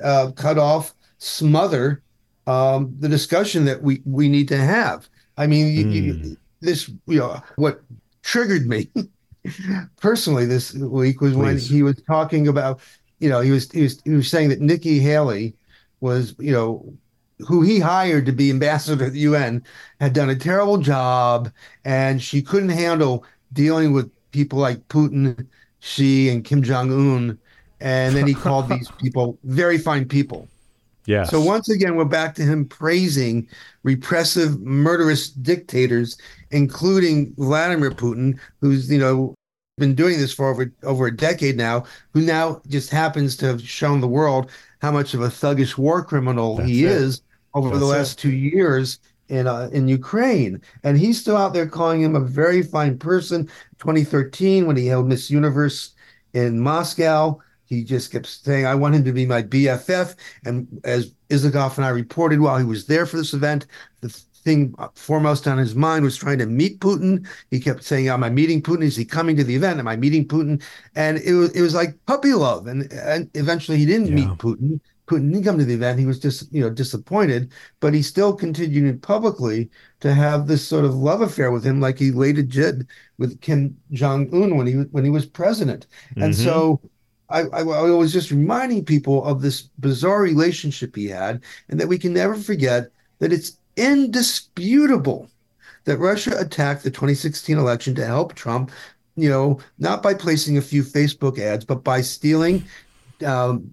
[0.03, 2.03] uh, cut off, smother
[2.47, 5.09] um, the discussion that we we need to have.
[5.37, 7.83] I mean, you, you, this you know what
[8.23, 8.91] triggered me
[10.01, 12.81] personally this week was when he was talking about
[13.19, 15.55] you know he was he was he was saying that Nikki Haley
[16.01, 16.85] was you know
[17.41, 19.63] who he hired to be ambassador to the UN
[20.01, 21.51] had done a terrible job
[21.85, 25.47] and she couldn't handle dealing with people like Putin,
[25.81, 27.39] Xi, and Kim Jong Un,
[27.81, 30.49] and then he called these people very fine people.
[31.07, 31.31] Yes.
[31.31, 33.49] So once again, we're back to him praising
[33.83, 36.17] repressive, murderous dictators,
[36.51, 39.35] including Vladimir Putin, who's you know
[39.77, 43.61] been doing this for over over a decade now, who now just happens to have
[43.63, 44.51] shown the world
[44.81, 47.03] how much of a thuggish war criminal he That's it.
[47.03, 47.23] is
[47.55, 48.99] over the That's last two years
[49.29, 53.47] in uh, in Ukraine, and he's still out there calling him a very fine person.
[53.79, 55.95] 2013, when he held Miss Universe
[56.33, 61.13] in Moscow, he just kept saying, "I want him to be my BFF." And as
[61.31, 63.67] Isikoff and I reported while he was there for this event,
[64.01, 64.09] the
[64.45, 67.27] thing foremost on his mind was trying to meet Putin.
[67.51, 68.85] He kept saying, "Am I meeting Putin?
[68.85, 69.81] Is he coming to the event?
[69.81, 70.63] Am I meeting Putin?"
[70.95, 72.67] And it was it was like puppy love.
[72.67, 74.27] And, and eventually, he didn't yeah.
[74.27, 74.81] meet Putin.
[75.07, 75.99] Putin didn't come to the event.
[75.99, 80.85] He was just you know disappointed, but he still continued publicly to have this sort
[80.85, 82.87] of love affair with him, like he later did
[83.19, 85.87] with Kim Jong Un when he when he was president.
[86.11, 86.23] Mm-hmm.
[86.23, 86.81] And so.
[87.35, 91.89] I, I, I was just reminding people of this bizarre relationship he had, and that
[91.89, 95.29] we can never forget that it's indisputable
[95.85, 98.71] that Russia attacked the 2016 election to help Trump,
[99.17, 102.65] you know, not by placing a few Facebook ads, but by stealing
[103.27, 103.69] um,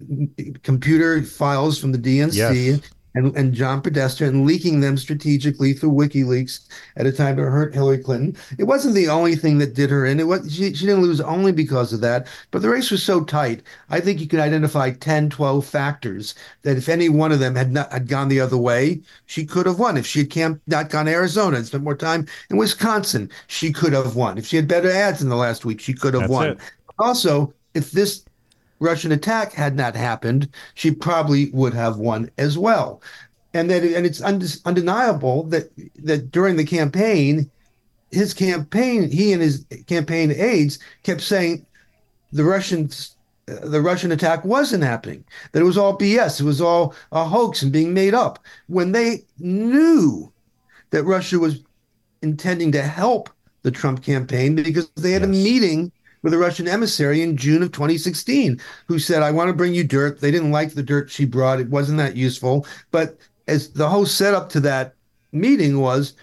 [0.62, 5.92] computer files from the DNC yes and, and John Podesta and leaking them strategically through
[5.92, 6.60] WikiLeaks
[6.96, 8.36] at a time to hurt Hillary Clinton.
[8.58, 10.20] It wasn't the only thing that did her in.
[10.20, 13.24] It was she, she didn't lose only because of that, but the race was so
[13.24, 13.62] tight.
[13.90, 17.72] I think you could identify 10, 12 factors that if any one of them had
[17.72, 19.96] not had gone the other way, she could have won.
[19.96, 23.72] If she had camp, not gone to Arizona and spent more time in Wisconsin, she
[23.72, 24.38] could have won.
[24.38, 26.48] If she had better ads in the last week, she could have That's won.
[26.50, 26.58] It.
[26.98, 28.24] Also, if this
[28.82, 33.00] Russian attack had not happened, she probably would have won as well.
[33.54, 35.70] And that, and it's undeniable that
[36.04, 37.50] that during the campaign,
[38.10, 41.64] his campaign, he and his campaign aides kept saying
[42.32, 43.16] the Russians,
[43.48, 45.24] uh, the Russian attack wasn't happening.
[45.52, 46.40] That it was all BS.
[46.40, 48.38] It was all a hoax and being made up.
[48.66, 50.32] When they knew
[50.90, 51.62] that Russia was
[52.22, 53.30] intending to help
[53.62, 55.28] the Trump campaign because they had yes.
[55.28, 59.54] a meeting with a Russian emissary in June of 2016 who said, I want to
[59.54, 60.20] bring you dirt.
[60.20, 61.60] They didn't like the dirt she brought.
[61.60, 62.66] It wasn't that useful.
[62.90, 63.18] But
[63.48, 64.94] as the whole setup to that
[65.32, 66.14] meeting was,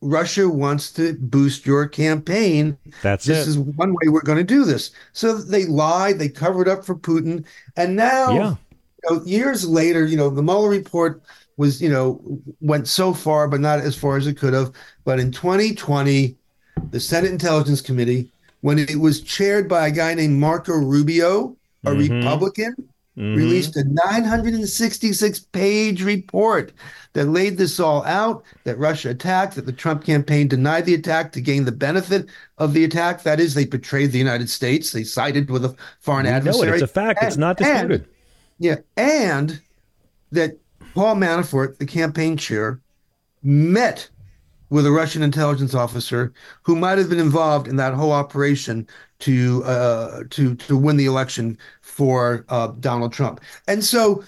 [0.00, 2.76] Russia wants to boost your campaign.
[3.02, 3.50] That's this it.
[3.50, 4.92] is one way we're going to do this.
[5.12, 7.44] So they lied, they covered up for Putin,
[7.76, 8.54] and now, yeah.
[9.10, 11.22] you know, years later, you know, the Mueller report
[11.56, 12.20] was, you know,
[12.60, 14.72] went so far, but not as far as it could have.
[15.04, 16.36] But in 2020,
[16.90, 18.30] the Senate Intelligence Committee
[18.60, 22.14] when it was chaired by a guy named Marco Rubio, a mm-hmm.
[22.14, 22.74] Republican,
[23.16, 23.34] mm-hmm.
[23.34, 26.72] released a 966 page report
[27.12, 31.32] that laid this all out that Russia attacked, that the Trump campaign denied the attack
[31.32, 32.28] to gain the benefit
[32.58, 33.22] of the attack.
[33.22, 34.92] That is, they betrayed the United States.
[34.92, 36.70] They sided with a foreign we adversary.
[36.70, 36.74] It.
[36.74, 37.20] It's a fact.
[37.20, 38.02] And, it's not disputed.
[38.02, 38.08] And,
[38.58, 38.76] yeah.
[38.96, 39.60] And
[40.32, 40.58] that
[40.94, 42.80] Paul Manafort, the campaign chair,
[43.42, 44.08] met
[44.70, 48.86] with a Russian intelligence officer who might have been involved in that whole operation
[49.20, 53.40] to uh, to to win the election for uh, Donald Trump.
[53.66, 54.24] And so,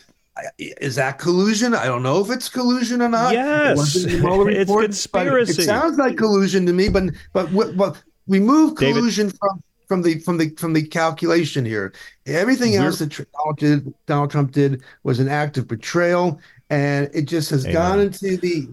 [0.59, 1.75] is that collusion?
[1.75, 3.33] I don't know if it's collusion or not.
[3.33, 5.63] Yes, it it's conspiracy.
[5.63, 9.39] It sounds like collusion to me, but but well, remove collusion David.
[9.39, 11.93] from from the from the from the calculation here.
[12.27, 17.11] Everything We're, else that Donald, did, Donald Trump did was an act of betrayal, and
[17.13, 17.75] it just has Amen.
[17.75, 18.69] gone into the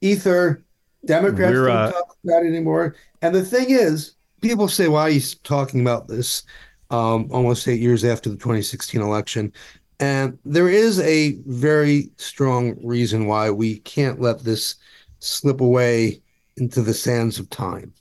[0.00, 0.62] ether
[1.04, 2.96] Democrats We're, don't uh, talk about it anymore.
[3.22, 6.42] And the thing is, people say, why he's talking about this
[6.90, 9.52] um, almost eight years after the 2016 election.
[9.98, 14.76] And there is a very strong reason why we can't let this
[15.18, 16.22] slip away
[16.56, 17.92] into the sands of time.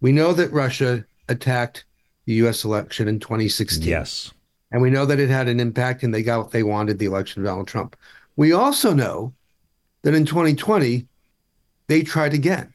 [0.00, 1.84] We know that Russia attacked
[2.26, 3.82] the US election in 2016.
[3.82, 4.32] Yes.
[4.70, 7.06] And we know that it had an impact and they got what they wanted the
[7.06, 7.96] election of Donald Trump.
[8.36, 9.34] We also know
[10.02, 11.06] that in 2020,
[11.92, 12.72] they tried again.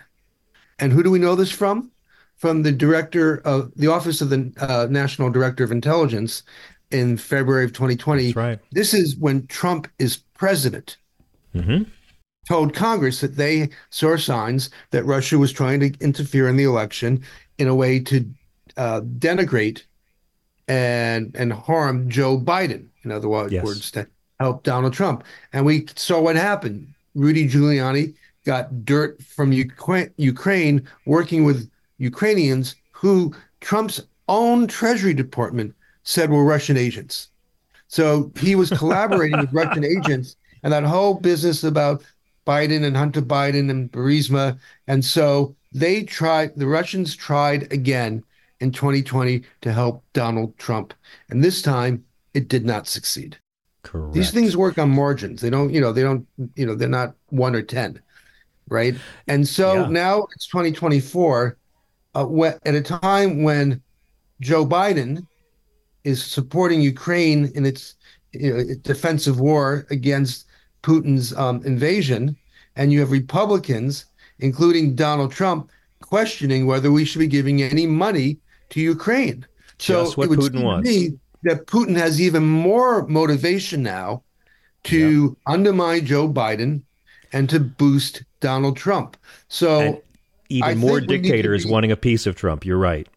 [0.77, 1.91] And who do we know this from?
[2.35, 6.43] From the director of the Office of the uh, National Director of Intelligence
[6.91, 8.25] in February of 2020.
[8.25, 8.59] That's right.
[8.71, 10.97] This is when Trump is president.
[11.55, 11.89] Mm-hmm.
[12.47, 17.23] Told Congress that they saw signs that Russia was trying to interfere in the election
[17.57, 18.23] in a way to
[18.77, 19.81] uh, denigrate
[20.67, 22.89] and and harm Joe Biden.
[23.03, 23.91] In other words, yes.
[23.91, 24.07] to
[24.39, 25.23] help Donald Trump.
[25.53, 26.93] And we saw what happened.
[27.15, 28.13] Rudy Giuliani
[28.47, 36.77] got dirt from Ukraine working with Ukrainians who Trump's own Treasury Department said were Russian
[36.77, 37.27] agents.
[37.89, 42.05] So he was collaborating with Russian agents and that whole business about
[42.45, 44.57] Biden and Hunter Biden and Burisma.
[44.87, 48.23] And so they tried, the Russians tried again
[48.61, 50.93] in 2020 to help Donald Trump.
[51.29, 53.37] And this time it did not succeed.
[53.83, 54.13] Correct.
[54.13, 55.41] These things work on margins.
[55.41, 56.25] They don't, you know, they don't,
[56.55, 58.01] you know, they're not one or 10
[58.69, 58.95] right?
[59.27, 59.87] And so yeah.
[59.87, 61.57] now it's 2024,
[62.15, 63.81] uh, at a time when
[64.41, 65.25] Joe Biden
[66.03, 67.95] is supporting Ukraine in its
[68.31, 70.45] you know, defensive war against
[70.83, 72.35] Putin's um, invasion,
[72.75, 74.05] and you have Republicans,
[74.39, 75.69] including Donald Trump,
[76.01, 78.37] questioning whether we should be giving any money
[78.69, 79.45] to Ukraine.
[79.79, 80.89] So Just what it would Putin seem to wants.
[80.89, 84.23] me that Putin has even more motivation now
[84.85, 86.81] to undermine Joe Biden
[87.33, 89.17] and to boost Donald Trump.
[89.47, 90.01] So And
[90.49, 92.65] even more think we need to dictators be- wanting a piece of Trump.
[92.65, 93.07] You're right.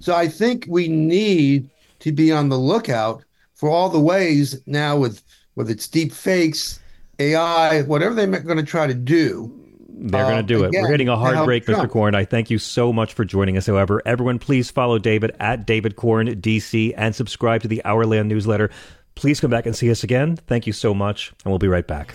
[0.00, 1.68] so I think we need
[2.00, 5.22] to be on the lookout for all the ways now with
[5.54, 6.80] whether it's deep fakes,
[7.18, 9.52] AI, whatever they're going to try to do.
[10.00, 10.68] They're uh, going to do it.
[10.68, 11.74] again, We're hitting a hard break, Mr.
[11.74, 11.90] Trump.
[11.90, 12.14] Corn.
[12.14, 13.66] I thank you so much for joining us.
[13.66, 18.28] However, everyone, please follow David at David Corn DC and subscribe to the Our Land
[18.28, 18.70] newsletter.
[19.16, 20.36] Please come back and see us again.
[20.36, 22.14] Thank you so much, and we'll be right back.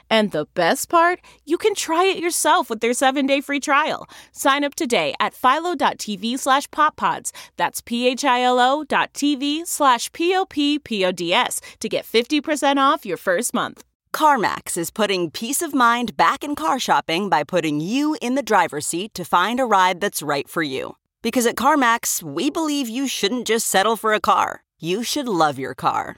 [0.11, 4.09] And the best part, you can try it yourself with their seven-day free trial.
[4.33, 7.31] Sign up today at philo.tv slash poppods.
[7.55, 13.85] That's p-h-i-l-o dot tv slash p-o-p-p-o-d-s to get 50% off your first month.
[14.13, 18.43] CarMax is putting peace of mind back in car shopping by putting you in the
[18.43, 20.97] driver's seat to find a ride that's right for you.
[21.21, 25.57] Because at CarMax, we believe you shouldn't just settle for a car, you should love
[25.57, 26.17] your car.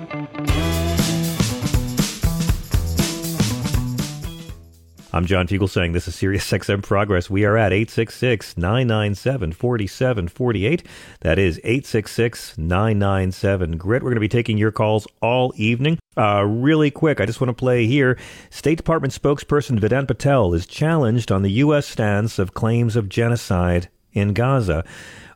[5.13, 7.29] I'm John Fugelsang this is Sirius XM Progress.
[7.29, 10.87] We are at 866 997 4748.
[11.19, 14.03] That is 866 997 GRIT.
[14.03, 15.99] We're going to be taking your calls all evening.
[16.15, 18.17] Uh, really quick, I just want to play here.
[18.51, 21.87] State Department spokesperson Vedant Patel is challenged on the U.S.
[21.87, 24.85] stance of claims of genocide in Gaza,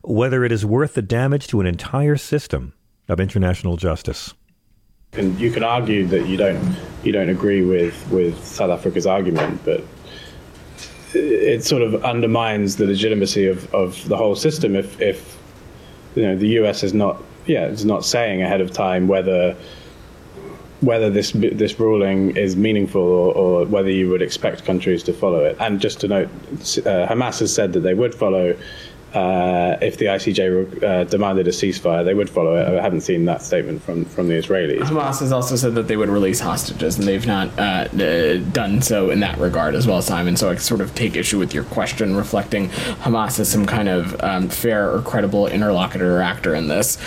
[0.02, 2.72] whether it is worth the damage to an entire system
[3.08, 4.32] of international justice.
[5.16, 9.60] And you can argue that you don't you don't agree with, with South Africa's argument,
[9.64, 9.82] but
[11.14, 15.38] it sort of undermines the legitimacy of, of the whole system if, if
[16.14, 19.56] you know the US is not yeah it's not saying ahead of time whether
[20.80, 25.44] whether this this ruling is meaningful or, or whether you would expect countries to follow
[25.44, 25.56] it.
[25.58, 28.56] And just to note, uh, Hamas has said that they would follow.
[29.16, 32.68] Uh, if the ICJ uh, demanded a ceasefire, they would follow it.
[32.68, 34.80] I haven't seen that statement from, from the Israelis.
[34.80, 38.82] Hamas has also said that they would release hostages, and they've not uh, uh, done
[38.82, 40.36] so in that regard as well, Simon.
[40.36, 44.22] So I sort of take issue with your question, reflecting Hamas as some kind of
[44.22, 46.98] um, fair or credible interlocutor or actor in this.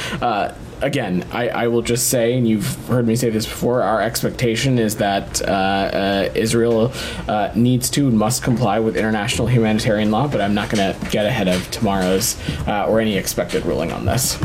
[0.82, 4.02] Uh, again, I, I will just say, and you've heard me say this before, our
[4.02, 6.92] expectation is that uh, uh, Israel
[7.28, 11.10] uh, needs to and must comply with international humanitarian law, but I'm not going to
[11.10, 14.40] get ahead of tomorrow's uh, or any expected ruling on this.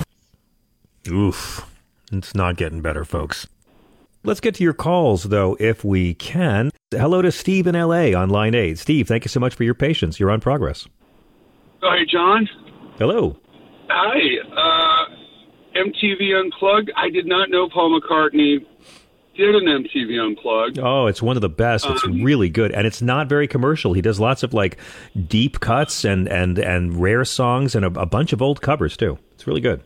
[1.09, 1.67] Oof.
[2.13, 3.47] It's not getting better, folks.
[4.23, 6.71] Let's get to your calls, though, if we can.
[6.91, 8.79] Hello to Steve in LA on line 8.
[8.79, 10.19] Steve, thank you so much for your patience.
[10.19, 10.87] You're on progress.
[11.83, 12.49] Hi, John.
[12.99, 13.37] Hello.
[13.91, 15.15] Hi.
[15.75, 16.91] MTV Unplugged.
[16.97, 18.65] I did not know Paul McCartney
[19.37, 20.79] did an MTV Unplugged.
[20.79, 21.87] Oh, it's one of the best.
[21.89, 23.93] It's Um, really good, and it's not very commercial.
[23.93, 24.79] He does lots of like
[25.29, 29.19] deep cuts and and and rare songs and a, a bunch of old covers too.
[29.33, 29.83] It's really good.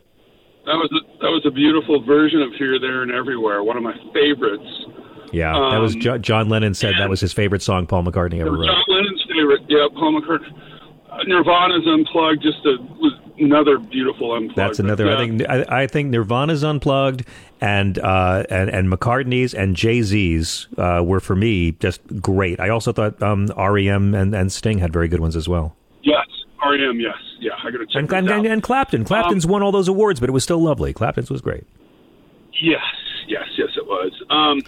[0.67, 3.63] That was a, that was a beautiful version of Here, There, and Everywhere.
[3.63, 4.69] One of my favorites.
[5.33, 8.41] Yeah, that was Um, jo- John Lennon said that was his favorite song Paul McCartney
[8.41, 8.67] ever wrote.
[8.67, 9.61] John Lennon's favorite.
[9.69, 10.53] Yeah, Paul McCartney.
[11.11, 12.43] Uh, Nirvana's Unplugged.
[12.43, 14.57] Just a was another beautiful Unplugged.
[14.57, 15.07] That's another.
[15.07, 15.15] Yeah.
[15.15, 17.25] I think I, I think Nirvana's unplugged
[17.61, 22.61] and uh, and and McCartney's and Jay Z's uh, were for me just great.
[22.61, 25.77] I also thought um, REM and, and Sting had very good ones as well.
[26.03, 26.27] Yes,
[26.65, 27.01] REM.
[27.01, 27.53] Yes, yeah.
[27.63, 28.39] I got to check And, and, out.
[28.39, 29.05] and, and Clapton.
[29.05, 30.93] Clapton's won all those awards, but it was still lovely.
[30.93, 31.65] Clapton's was great.
[32.61, 32.83] Yes,
[33.27, 34.13] yes, yes, it was.
[34.31, 34.61] Um,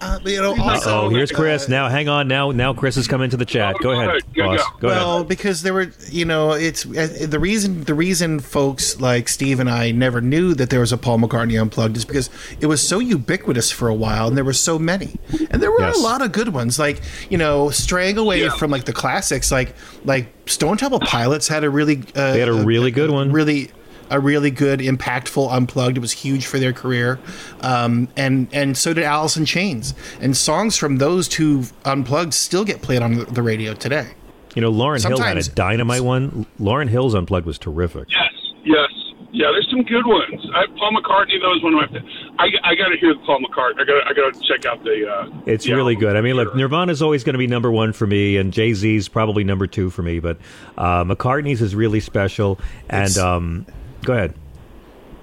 [0.00, 1.68] Uh, you know, also, oh, here's Chris.
[1.68, 2.26] now, hang on.
[2.26, 3.76] Now, now Chris has come into the chat.
[3.82, 4.60] Go ahead, boss.
[4.80, 5.28] Go well, ahead.
[5.28, 7.84] because there were, you know, it's uh, the reason.
[7.84, 11.60] The reason folks like Steve and I never knew that there was a Paul McCartney
[11.60, 12.30] unplugged is because
[12.60, 15.18] it was so ubiquitous for a while, and there were so many,
[15.50, 15.98] and there were Yes.
[15.98, 16.78] a lot of good ones.
[16.78, 18.50] Like you know, straying away Yeah.
[18.50, 19.74] from like the classics, like
[20.06, 23.32] like Stone Temple Pilots had a really uh, They had a really good one.
[23.32, 23.70] really
[24.10, 27.18] a really good impactful unplugged it was huge for their career
[27.60, 32.64] um, and and so did alice in chains and songs from those two unplugged still
[32.64, 34.08] get played on the, the radio today
[34.54, 36.44] You know, Lauryn Hill had a dynamite one.
[36.58, 38.08] Lauryn Hill's unplugged was terrific.
[38.10, 38.32] Yes,
[38.64, 38.90] yes,
[39.30, 39.46] yeah.
[39.52, 40.44] There's some good ones.
[40.52, 42.00] I, Paul McCartney, though, is one of my.
[42.40, 43.80] I, I got to hear the Paul McCartney.
[43.80, 45.08] I got I got to check out the.
[45.08, 46.08] Uh, It's the really album.
[46.08, 46.16] good.
[46.16, 49.08] I mean, look, Nirvana's always going to be number one for me, and Jay Z's
[49.08, 50.18] probably number two for me.
[50.18, 50.38] But
[50.76, 52.58] uh, McCartney's is really special.
[52.88, 53.66] And um,
[54.02, 54.34] go ahead,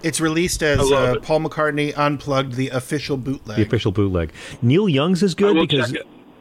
[0.04, 4.32] it's released as uh, paul mccartney unplugged the official bootleg the official bootleg.
[4.62, 5.96] Neil Young's is good because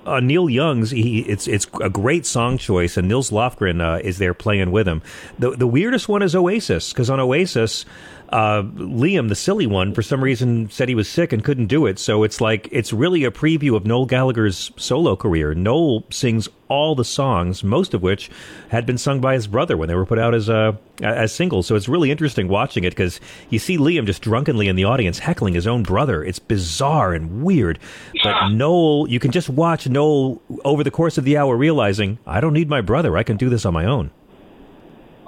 [0.07, 4.19] uh, Neil Young's he it's it's a great song choice, and Nils Lofgren uh, is
[4.19, 5.03] there playing with him.
[5.39, 7.85] The the weirdest one is Oasis because on Oasis.
[8.31, 11.87] Uh, Liam, the silly one, for some reason said he was sick and couldn't do
[11.87, 11.99] it.
[11.99, 15.55] So it's like it's really a preview of Noel Gallagher's solo career.
[15.55, 18.29] Noel sings all the songs, most of which
[18.71, 20.73] had been sung by his brother when they were put out as uh,
[21.03, 21.67] as singles.
[21.67, 23.21] So it's really interesting watching it because
[23.51, 26.25] you see Liam just drunkenly in the audience heckling his own brother.
[26.25, 27.79] It's bizarre and weird.
[28.25, 32.41] But Noel, you can just watch Noel over the course of the hour realizing I
[32.41, 33.17] don't need my brother.
[33.17, 34.11] I can do this on my own.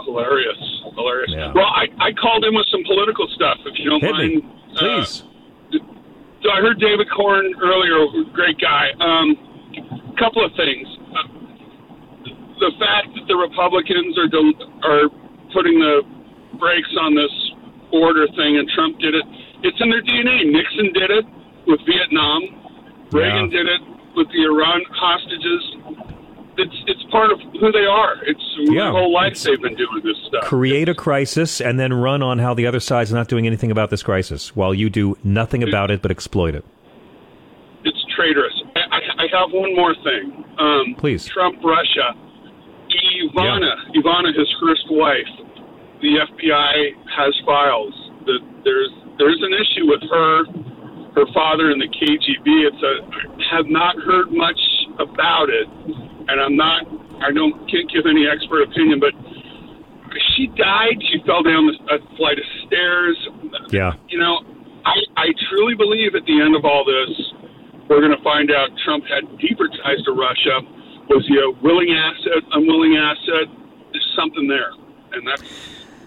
[0.04, 0.56] Hilarious,
[0.98, 1.30] hilarious.
[1.54, 4.42] Well, I, I called in with some political stuff, if you don't Hit me.
[4.42, 4.76] mind.
[4.76, 5.22] Please.
[5.22, 5.78] Uh,
[6.42, 7.98] so I heard David Corn earlier,
[8.34, 8.90] great guy.
[9.00, 9.38] Um,
[10.18, 10.86] couple of things.
[11.14, 11.22] Uh,
[12.58, 15.06] the fact that the Republicans are del- are
[15.54, 16.02] putting the
[16.58, 17.30] brakes on this
[17.90, 19.24] border thing, and Trump did it.
[19.62, 20.46] It's in their DNA.
[20.50, 21.24] Nixon did it
[21.66, 23.06] with Vietnam.
[23.14, 23.80] Reagan did it
[24.14, 25.62] with the Iran hostages.
[26.58, 28.16] It's it's part of who they are.
[28.24, 30.44] It's Yeah, their whole life they've been doing this stuff.
[30.44, 33.90] Create a crisis and then run on how the other side's not doing anything about
[33.90, 36.64] this crisis while you do nothing about it but exploit it.
[37.84, 38.54] It's traitorous.
[38.76, 40.44] I, I, I have one more thing.
[40.58, 41.26] Um, Please.
[41.26, 42.14] Trump, Russia.
[42.88, 45.28] Ivana, Ivana, his first wife.
[46.00, 47.94] The FBI has files
[48.26, 50.44] that there's there's an issue with her,
[51.14, 52.70] her father, and the KGB.
[52.70, 52.94] It's a
[53.50, 54.60] have not heard much
[54.98, 55.66] about it,
[56.28, 56.86] and I'm not.
[57.20, 59.12] I don't can't give any expert opinion, but
[60.36, 60.96] she died.
[61.10, 63.16] She fell down the, a flight of stairs
[63.70, 63.94] Yeah.
[64.08, 64.40] you know,
[64.84, 67.32] I, I truly believe at the end of all this,
[67.88, 70.60] we're going to find out Trump had deeper ties to Russia.
[71.10, 73.48] Was he a willing asset, unwilling asset?
[73.92, 74.72] There's something there,
[75.12, 75.42] and that's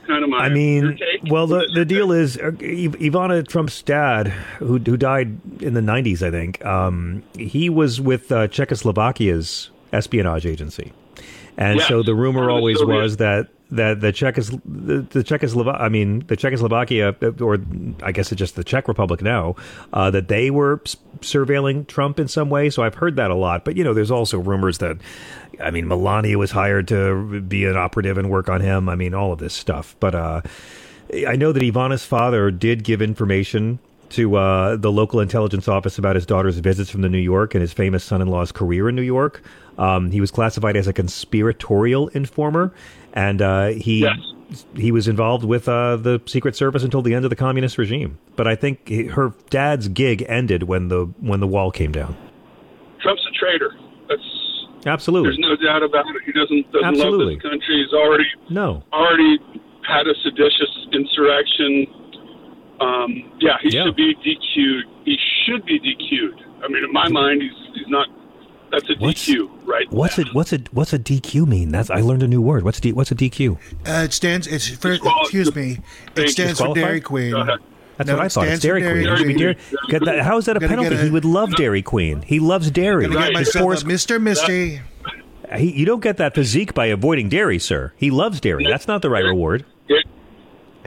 [0.08, 0.38] kind of my.
[0.38, 1.00] I mean,
[1.30, 4.28] well, the the deal is uh, Ivana Trump's dad,
[4.60, 6.64] who who died in the '90s, I think.
[6.64, 10.92] Um, he was with uh, Czechoslovakia's espionage agency,
[11.58, 14.50] and Yes, so the rumor part of the always Soviet- was that that the Czechos
[14.66, 17.58] the, the Czechoslovak I mean the Czechoslovakia or
[18.04, 19.56] I guess it's just the Czech Republic now
[19.94, 22.70] uh, that they were s- surveilling Trump in some way.
[22.70, 23.64] So I've heard that a lot.
[23.64, 24.98] But you know, there's also rumors that
[25.64, 28.90] I mean Melania was hired to be an operative and work on him.
[28.90, 29.96] I mean all of this stuff.
[30.02, 30.42] But uh,
[31.26, 33.80] I know that Ivana's father did give information
[34.10, 37.62] to uh, the local intelligence office about his daughter's visits from the New York and
[37.62, 39.42] his famous son-in-law's career in New York.
[39.78, 42.74] Um, he was classified as a conspiratorial informer,
[43.14, 44.08] and uh, he
[44.76, 48.18] he was involved with uh, the Secret Service until the end of the communist regime.
[48.36, 52.16] But I think he- her dad's gig ended when the when the wall came down.
[53.02, 53.74] Trump's a traitor.
[54.10, 54.22] That's
[54.86, 55.30] Absolutely.
[55.30, 56.22] there's no doubt about it.
[56.26, 57.36] He doesn't doesn't Absolutely.
[57.36, 57.84] love this country.
[57.84, 58.84] He's already No.
[58.92, 59.38] already
[59.88, 61.88] had a seditious insurrection.
[62.82, 64.86] Um, yeah, he should be DQ'd.
[65.06, 66.42] He should be DQ'd.
[66.64, 68.08] I mean, in my mind, he's he's not.
[68.72, 69.92] That's a DQ, right?
[69.92, 71.70] What's a what's a what's a DQ mean?
[71.70, 72.64] That's I learned a new word.
[72.64, 73.56] What's D, what's a DQ?
[73.88, 74.48] Uh, it stands.
[74.48, 75.80] It's for, excuse me.
[76.16, 76.76] It stands for Disqualified?
[76.84, 77.32] Dairy Queen.
[77.98, 78.48] That's No, what I thought.
[78.48, 79.08] It's stands for Dairy Queen.
[79.14, 80.98] It should be Dairy- How is that a Gotta get penalty?
[81.04, 82.22] He would love Dairy Queen.
[82.22, 83.04] He loves dairy.
[83.08, 84.22] Gonna get His myself Forrest- a Mr.
[84.22, 84.82] Misty.
[85.58, 87.92] He, you don't get that physique by avoiding dairy, sir.
[87.98, 88.66] He loves dairy.
[88.66, 89.66] That's not the right reward.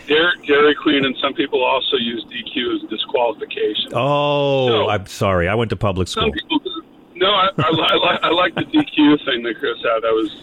[0.09, 3.91] Dairy, Dairy Queen, and some people also use DQ as disqualification.
[3.95, 5.49] Oh, I'm sorry.
[5.49, 6.33] I went to public Some school.
[6.33, 6.61] people,
[7.15, 10.03] no, I, I, I, like I like the DQ thing that Chris had.
[10.03, 10.43] That was,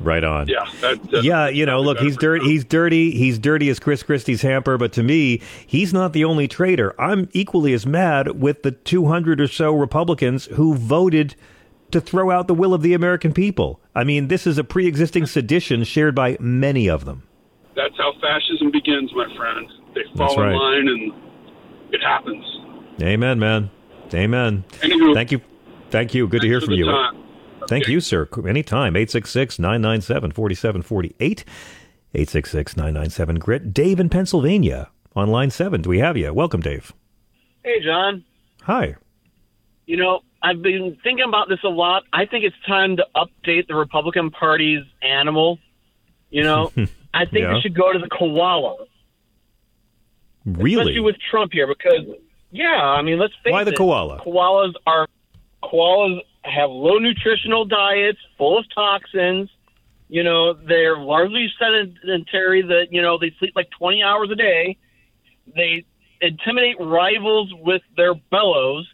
[0.00, 0.48] Right on.
[0.48, 2.44] yeah, that, that Yeah, you know, look, he's dirty.
[2.44, 3.12] He's dirty.
[3.12, 4.76] He's dirty as Chris Christie's hamper.
[4.76, 7.00] But to me, he's not the only traitor.
[7.00, 11.36] I'm equally as mad with the 200 or so Republicans who voted
[11.92, 13.80] to throw out the will of the American people.
[13.94, 17.22] I mean, this is a pre-existing sedition shared by many of them.
[17.76, 19.70] that's how fascism begins, my friend.
[19.94, 21.12] They fall in line, and
[21.94, 22.44] it happens.
[23.00, 23.70] Amen, man.
[24.12, 24.64] Amen.
[24.80, 25.40] Anywho, Thank you.
[25.94, 26.26] Thank you.
[26.26, 26.86] Good to hear from you.
[26.86, 27.22] time.
[27.68, 28.28] Thank you, sir.
[28.48, 28.96] Anytime.
[28.96, 31.44] 866 997 4748.
[32.16, 33.72] 866 997 Grit.
[33.72, 35.82] Dave in Pennsylvania on line seven.
[35.82, 36.34] Do we have you?
[36.34, 36.92] Welcome, Dave.
[37.62, 38.24] Hey, John.
[38.62, 38.96] Hi.
[39.86, 42.02] You know, I've been thinking about this a lot.
[42.12, 45.60] I think it's time to update the Republican Party's animal.
[46.30, 46.72] You know,
[47.14, 47.54] I think Yeah.
[47.54, 48.78] we should go to the koala,
[50.44, 50.80] Really?
[50.80, 52.04] especially with Trump here, because
[52.50, 54.18] yeah, I mean, let's face Why the it, koala?
[54.26, 55.06] Koalas are
[55.70, 59.50] koalas have low nutritional diets, full of toxins.
[60.08, 62.62] You know, they're largely sedentary.
[62.62, 64.76] That you know, they sleep like twenty hours a day.
[65.54, 65.84] They
[66.20, 68.88] intimidate rivals with their bellows.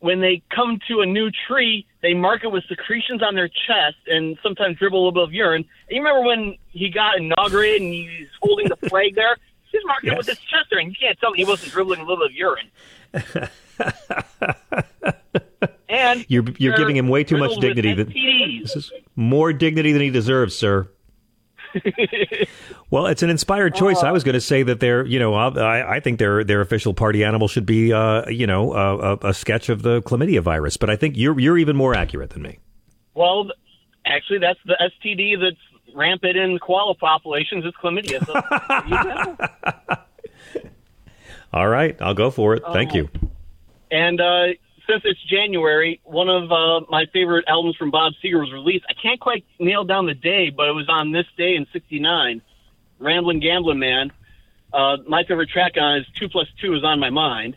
[0.00, 3.96] When they come to a new tree, they mark it with secretions on their chest
[4.06, 5.64] and sometimes dribble a little bit of urine.
[5.88, 9.36] And you remember when he got inaugurated and he's holding the flag there?
[9.72, 12.00] He's marking it with his chest there, and you can't tell me he wasn't dribbling
[12.00, 12.70] a little bit of urine.
[15.88, 17.94] and You're, you're giving him way too much dignity.
[17.94, 18.12] Than,
[18.62, 20.88] this is more dignity than he deserves, sir.
[22.90, 24.02] Well, it's an inspired choice.
[24.02, 26.94] I was going to say that they're, you know, I, I think their their official
[26.94, 30.78] party animal should be, uh, you know, a, a, sketch of the chlamydia virus.
[30.78, 32.58] But I think you're you're even more accurate than me.
[33.12, 33.50] Well,
[34.06, 38.24] actually, that's the STD that's rampant in koala populations is chlamydia.
[38.24, 39.84] So there you
[40.56, 40.62] go.
[41.52, 42.62] All right, I'll go for it.
[42.72, 43.10] Thank you.
[43.90, 44.46] And uh,
[44.88, 48.86] since it's January, one of uh, my favorite albums from Bob Seger was released.
[48.88, 52.42] I can't quite nail down the day, but it was on this day in '69.
[52.98, 54.12] Ramblin' Gamblin' Man.
[54.72, 57.56] Uh, my favorite track on is Two Plus Two is on my mind.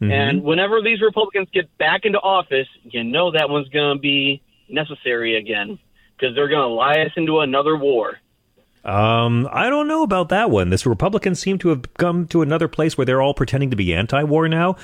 [0.00, 4.42] And whenever these Republicans get back into office, you know that one's going to be
[4.68, 5.78] necessary again
[6.16, 8.18] because they're going to lie us into another war.
[8.84, 10.70] Um, I don't know about that one.
[10.70, 13.94] This Republicans seem to have come to another place where they're all pretending to be
[13.94, 14.76] anti-war now.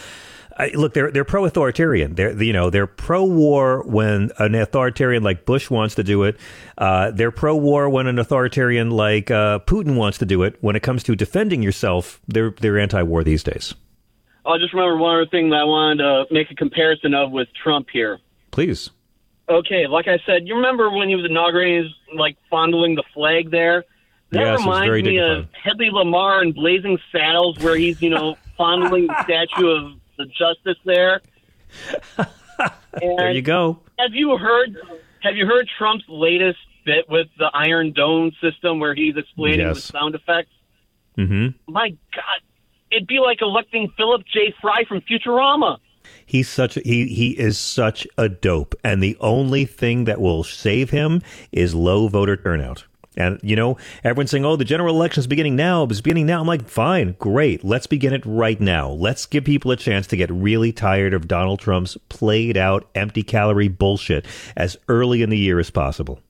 [0.56, 2.16] I, look, they're they're pro-authoritarian.
[2.16, 6.36] They're you know they're pro-war when an authoritarian like Bush wants to do it.
[6.76, 10.56] Uh, they're pro-war when an authoritarian like uh, Putin wants to do it.
[10.60, 13.74] When it comes to defending yourself, they're they're anti-war these days.
[14.44, 17.48] I'll just remember one other thing that I wanted to make a comparison of with
[17.62, 18.18] Trump here.
[18.50, 18.90] Please.
[19.48, 23.50] Okay, like I said, you remember when he was inaugurating, his, like fondling the flag
[23.50, 23.84] there?
[24.30, 29.06] That Yes, reminds me of Hedley Lamar in Blazing Saddles, where he's you know fondling
[29.06, 31.22] the statue of the Justice there.
[33.00, 33.78] There you go.
[33.98, 34.76] Have you heard?
[35.22, 39.74] Have you heard Trump's latest bit with the Iron Dome system, where he's explaining the
[39.80, 40.50] sound effects?
[41.16, 41.72] Mm-hmm.
[41.72, 42.40] My God,
[42.90, 44.54] it'd be like electing Philip J.
[44.60, 45.78] Fry from Futurama.
[46.28, 50.44] He's such a, he he is such a dope, and the only thing that will
[50.44, 51.22] save him
[51.52, 52.84] is low voter turnout.
[53.16, 55.84] And you know, everyone's saying, "Oh, the general election is beginning now.
[55.84, 57.64] It's beginning now." I'm like, "Fine, great.
[57.64, 58.90] Let's begin it right now.
[58.90, 63.22] Let's give people a chance to get really tired of Donald Trump's played out, empty
[63.22, 66.20] calorie bullshit as early in the year as possible."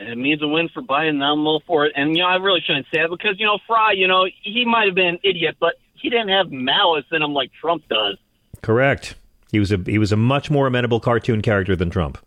[0.00, 1.22] It means a win for Biden.
[1.22, 1.92] I'm all for it.
[1.94, 4.64] And you know, I really shouldn't say that because you know, Fry, you know, he
[4.64, 8.18] might have been an idiot, but he didn't have malice in him like Trump does.
[8.62, 9.14] Correct.
[9.50, 12.18] He was a he was a much more amenable cartoon character than Trump.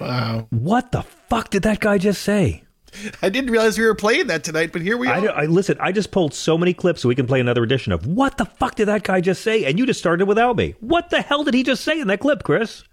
[0.00, 0.46] Wow.
[0.48, 2.62] What the fuck did that guy just say?
[3.22, 5.30] I didn't realize we were playing that tonight, but here we are.
[5.30, 5.76] I listen.
[5.80, 8.44] I just pulled so many clips so we can play another edition of what the
[8.44, 9.64] fuck did that guy just say?
[9.64, 10.74] And you just started without me.
[10.80, 12.84] What the hell did he just say in that clip, Chris?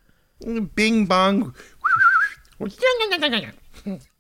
[0.76, 1.56] Bing bong.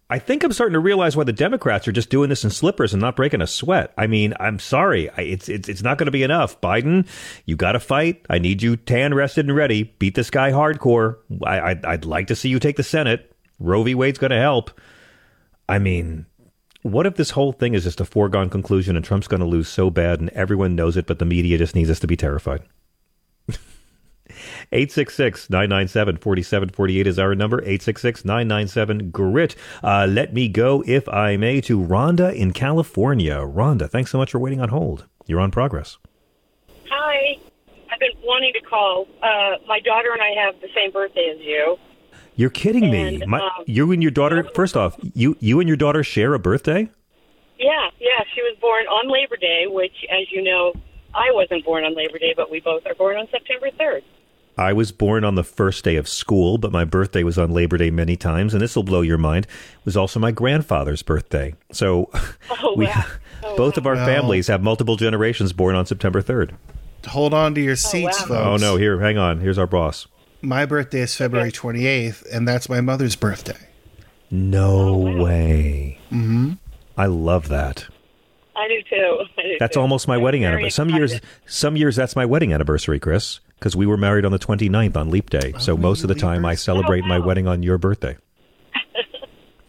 [0.07, 2.93] I think I'm starting to realize why the Democrats are just doing this in slippers
[2.93, 3.91] and not breaking a sweat.
[3.97, 6.61] I mean, I'm sorry, I, it's it's it's not going to be enough.
[6.61, 7.07] Biden,
[7.45, 8.23] you got to fight.
[8.29, 9.83] I need you tan, rested, and ready.
[9.97, 11.17] Beat this guy hardcore.
[11.43, 13.35] I, I'd, I'd like to see you take the Senate.
[13.59, 13.95] Roe v.
[13.95, 14.79] Wade's going to help.
[15.67, 16.25] I mean,
[16.81, 19.67] what if this whole thing is just a foregone conclusion and Trump's going to lose
[19.67, 22.61] so bad and everyone knows it, but the media just needs us to be terrified?
[24.71, 27.59] 866 997 4748 is our number.
[27.61, 29.55] 866 997 GRIT.
[29.83, 33.37] Uh, let me go, if I may, to Rhonda in California.
[33.37, 35.07] Rhonda, thanks so much for waiting on hold.
[35.25, 35.97] You're on progress.
[36.89, 37.37] Hi.
[37.91, 39.07] I've been wanting to call.
[39.23, 41.77] Uh, my daughter and I have the same birthday as you.
[42.35, 43.23] You're kidding me.
[43.25, 44.43] My, um, you and your daughter.
[44.55, 46.89] First off, you you and your daughter share a birthday.
[47.57, 48.23] Yeah, yeah.
[48.33, 50.73] She was born on Labor Day, which, as you know,
[51.13, 54.01] I wasn't born on Labor Day, but we both are born on September 3rd.
[54.57, 57.77] I was born on the first day of school, but my birthday was on Labor
[57.77, 59.45] Day many times, and this will blow your mind.
[59.79, 61.55] It was also my grandfather's birthday.
[61.71, 62.09] So
[62.61, 63.03] Oh, we, wow.
[63.57, 64.05] both of our Wow.
[64.05, 66.51] families have multiple generations born on September 3rd.
[67.07, 68.31] Hold on to your seats, folks.
[68.31, 69.39] Oh, no, here, hang on.
[69.39, 70.07] Here's our boss.
[70.45, 73.57] My birthday is February 28th, and that's my mother's birthday.
[74.31, 75.99] No way.
[76.11, 76.53] Mm-hmm.
[76.97, 77.85] I love that.
[78.55, 79.19] I do too.
[79.37, 79.81] I do That's too.
[79.81, 80.69] almost my I'm wedding very anniversary.
[80.71, 84.39] Some years, some years that's my wedding anniversary, Chris, because we were married on the
[84.39, 85.53] 29th on Leap Day.
[85.59, 88.17] So most of the time, I celebrate my wedding on your birthday.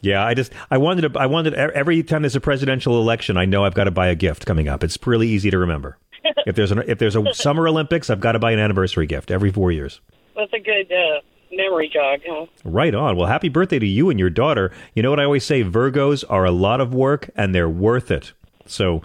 [0.03, 3.37] Yeah, I just I wanted to I wanted e- every time there's a presidential election,
[3.37, 4.85] I know I've got to buy a gift coming up.
[4.85, 5.99] It's really easy to remember.
[6.47, 9.33] If there's an if there's a Summer Olympics, I've got to buy an anniversary gift
[9.33, 10.01] every four years.
[10.37, 11.21] That's a good uh,
[11.53, 12.47] memory jog, huh?
[12.65, 13.17] Right on.
[13.17, 14.71] Well, happy birthday to you and your daughter.
[14.95, 15.65] You know what I always say?
[15.65, 18.33] Virgos are a lot of work and they're worth it.
[18.67, 19.03] So,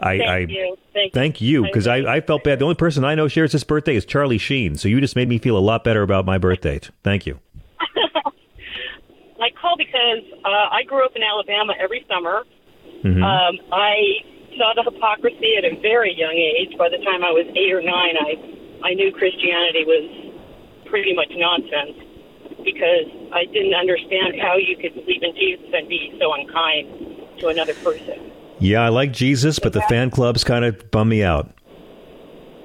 [0.00, 0.76] I Thank I you.
[0.92, 2.58] Thank, thank you because I, I felt bad.
[2.58, 4.76] The only person I know shares this birthday is Charlie Sheen.
[4.76, 6.80] So you just made me feel a lot better about my birthday.
[7.04, 7.38] Thank you.
[9.40, 12.44] I call because uh, I grew up in Alabama every summer.
[13.04, 13.22] Mhm.
[13.22, 14.24] Um, I
[14.56, 16.76] saw the hypocrisy at a very young age.
[16.78, 20.21] By the time I was eight or nine, I I knew Christianity was
[20.92, 21.96] pretty much nonsense
[22.62, 27.48] because I didn't understand how you could believe in Jesus and be so unkind to
[27.48, 28.30] another person.
[28.58, 31.50] Yeah, I like Jesus, but the fan clubs kind of bum me out.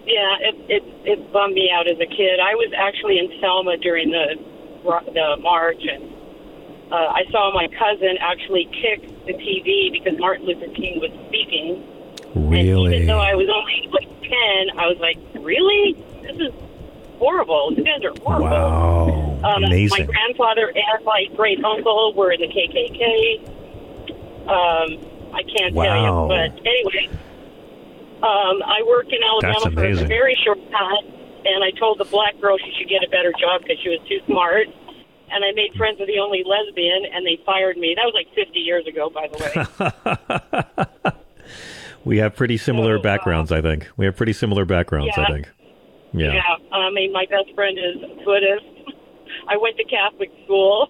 [0.05, 2.39] Yeah, it, it it bummed me out as a kid.
[2.39, 4.35] I was actually in Selma during the
[5.13, 6.03] the march, and
[6.91, 11.83] uh, I saw my cousin actually kick the TV because Martin Luther King was speaking.
[12.35, 12.95] Really?
[12.95, 15.93] Even though I was only like ten, I was like, "Really?
[16.21, 16.66] This is
[17.19, 17.73] horrible.
[17.75, 19.39] You guys are horrible." Wow.
[19.43, 23.39] Um, My grandfather and my great uncle were in the KKK.
[24.47, 24.97] Um,
[25.33, 25.83] I can't Wow.
[25.85, 27.09] tell you, but anyway,
[28.23, 31.05] um, I worked in Alabama for a very short time,
[31.45, 33.99] and I told the black girl she should get a better job because she was
[34.07, 34.67] too smart.
[35.29, 37.93] And I made friends with the only lesbian, and they fired me.
[37.95, 39.37] That was like 50 years ago, by the
[41.03, 41.11] way.
[42.05, 43.89] We have pretty similar backgrounds, I think.
[43.97, 45.49] We have pretty similar backgrounds, I think.
[46.19, 46.41] Yeah.
[46.71, 47.95] I mean, my best friend is
[48.25, 48.65] Buddhist.
[49.49, 50.89] I went to Catholic school.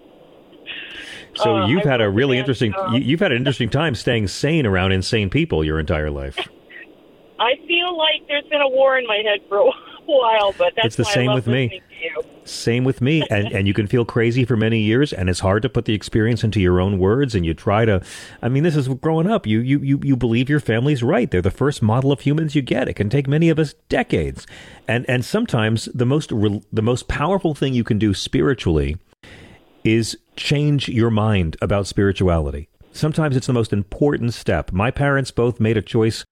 [1.35, 3.95] So Uh, you've I had a really in, interesting uh, you've had an interesting time
[3.95, 6.37] staying sane around insane people your entire life.
[7.39, 9.71] I feel like there's been a war in my head for a
[10.05, 11.81] while, but that's It's the same with me.
[12.49, 13.23] Same with me.
[13.29, 15.93] And and you can feel crazy for many years and it's hard to put the
[15.93, 18.01] experience into your own words and you try to
[18.41, 19.45] I mean this is growing up.
[19.45, 21.29] You you you, you believe your family's right.
[21.29, 22.87] They're the first model of humans you get.
[22.87, 24.47] It can take many of us decades.
[24.87, 28.97] And and sometimes the most re- the most powerful thing you can do spiritually
[29.83, 32.69] is change your mind about spirituality.
[32.91, 34.71] Sometimes it's the most important step.
[34.71, 36.25] My parents both made a choice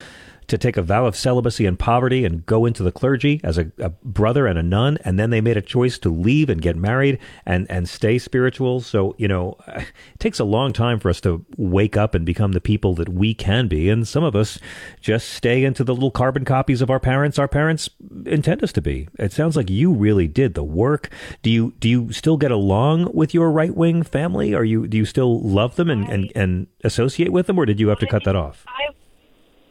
[0.48, 3.72] to take a vow of celibacy and poverty and go into the clergy as a,
[3.80, 6.76] a brother and a nun, and then they made a choice to leave and get
[6.76, 8.82] married and, and stay spiritual.
[8.82, 12.52] So, you know, it takes a long time for us to wake up and become
[12.52, 13.90] the people that we can be.
[13.90, 14.60] And some of us
[15.02, 17.90] just stay into the little carbon copies of our parents our parents
[18.26, 19.08] intend us to be.
[19.20, 21.10] It sounds like you really did the work.
[21.42, 24.54] Do you do you still get along with your right wing family?
[24.54, 27.80] Are you do you still love them and, and, and associate with them or did
[27.80, 28.66] you have to cut that off?
[28.68, 28.90] I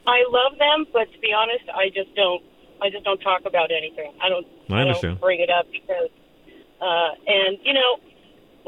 [0.06, 2.42] I love them, but to be honest, I just don't.
[2.82, 4.12] I just don't talk about anything.
[4.20, 4.46] I don't.
[4.70, 5.14] I understand.
[5.16, 6.10] don't bring it up because,
[6.80, 8.00] uh, and you know,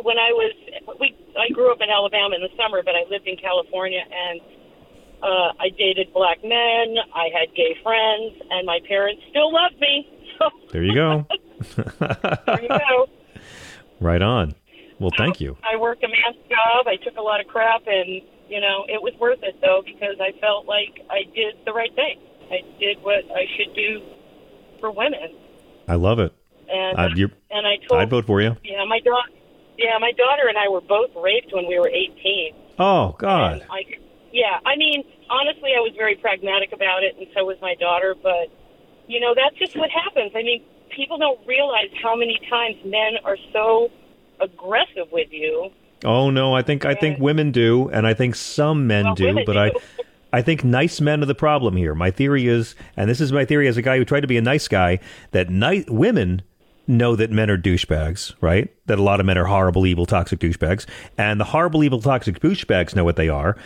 [0.03, 0.53] when I was
[1.01, 4.41] we I grew up in Alabama in the summer, but I lived in California and.
[5.23, 6.97] Uh, I dated black men.
[7.15, 10.07] I had gay friends, and my parents still loved me.
[10.39, 11.27] So There you go.
[11.77, 13.07] there you go.
[14.01, 14.55] right on.
[14.99, 15.57] Well, thank you.
[15.65, 16.87] I worked a man's job.
[16.87, 20.17] I took a lot of crap, and you know it was worth it though because
[20.21, 22.21] I felt like I did the right thing.
[22.51, 24.01] I did what I should do
[24.81, 25.35] for women,
[25.89, 26.33] I love it.
[26.69, 28.57] and uh, you and I told I'd vote for you.
[28.63, 29.31] yeah my daughter
[29.79, 32.55] yeah my daughter and I were both raped when we were eighteen.
[32.79, 33.67] Oh God.
[33.71, 33.83] I
[34.33, 38.15] yeah I mean honestly I was very pragmatic about it, and so was my daughter.
[38.23, 38.49] But
[39.09, 40.33] you know that's just what happens.
[40.37, 40.63] I mean
[40.95, 43.91] people don't realize how many times men are so
[44.41, 45.71] aggressive with you.
[46.05, 49.45] Oh no, I think I think women do, and I think some men Well, do,
[49.47, 49.79] but I do.
[50.33, 51.95] I think nice men are the problem here.
[51.95, 54.37] My theory is, and this is my theory as a guy who tried to be
[54.37, 54.99] a nice guy,
[55.31, 56.43] that ni- women
[56.87, 58.69] know that men are douchebags, right?
[58.87, 60.85] That a lot of men are horrible, evil, toxic douchebags,
[61.17, 63.57] and the horrible, evil, toxic douchebags know what they are.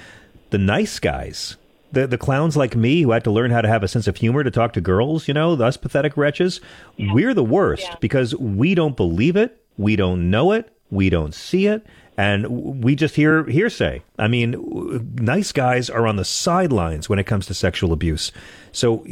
[0.51, 1.57] The nice guys.
[1.93, 4.16] The, the clowns like me who had to learn how to have a sense of
[4.19, 6.61] humor to talk to girls, you know, us pathetic wretches,
[6.98, 11.66] we're the worst because we don't believe it, we don't know it, We don't see
[11.66, 11.85] it.
[12.20, 14.02] And we just hear hearsay.
[14.18, 18.30] I mean, nice guys are on the sidelines when it comes to sexual abuse.
[18.72, 19.06] So,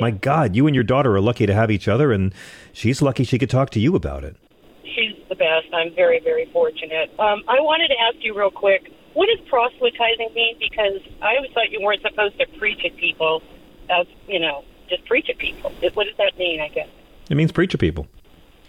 [0.00, 2.32] my God, you and your daughter are lucky to have each other, and
[2.72, 4.36] she's lucky she could talk to you about it.
[4.82, 5.66] She's the best.
[5.74, 7.10] I'm very, very fortunate.
[7.18, 10.56] Um, I wanted to ask you real quick what does proselytizing mean?
[10.58, 13.42] Because I always thought you weren't supposed to preach at people,
[13.90, 15.70] as, you know, just preach at people.
[15.92, 16.88] What does that mean, I guess?
[17.28, 18.06] It means preach at people.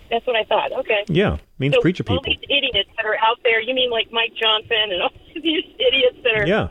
[0.10, 0.72] That's what I thought.
[0.72, 1.03] Okay.
[1.07, 4.07] Yeah, means so preach at All these idiots that are out there, you mean like
[4.11, 6.69] Mike Johnson and all these idiots that are Yeah.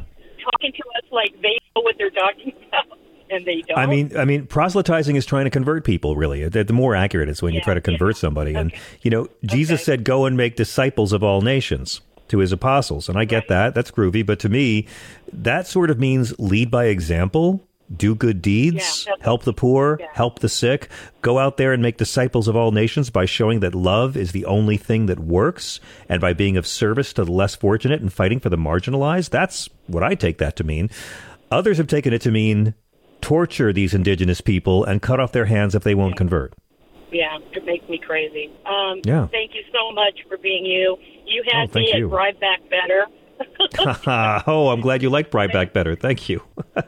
[0.53, 2.99] talking to us like they know what they're talking about
[3.31, 3.79] and they don't?
[3.79, 6.15] I mean, I mean, proselytizing is trying to convert people.
[6.17, 8.55] Really, the, the more accurate is when you try to convert somebody.
[8.55, 13.11] And you know, Jesus said, "Go and make disciples of all nations." To his apostles,
[13.11, 13.75] and I get that.
[13.75, 14.87] That's groovy, but to me,
[15.31, 20.49] that sort of means lead by example, do good deeds, help the poor, help the
[20.49, 20.89] sick,
[21.23, 24.47] go out there and make disciples of all nations by showing that love is the
[24.47, 28.41] only thing that works, and by being of service to the less fortunate and fighting
[28.41, 29.31] for the marginalized.
[29.31, 30.89] That's what I take that to mean.
[31.51, 32.75] Others have taken it to mean
[33.21, 36.53] torture these indigenous people and cut off their hands if they won't convert.
[37.13, 38.51] yeah, it makes me crazy.
[38.67, 39.27] Um, Yeah.
[39.29, 40.97] Thank you so much for being you.
[41.27, 42.07] You had Oh, me you.
[42.07, 43.07] at Bribe Back Better.
[44.47, 45.95] oh, I'm glad you like Bride Back better.
[45.95, 46.43] Thank you.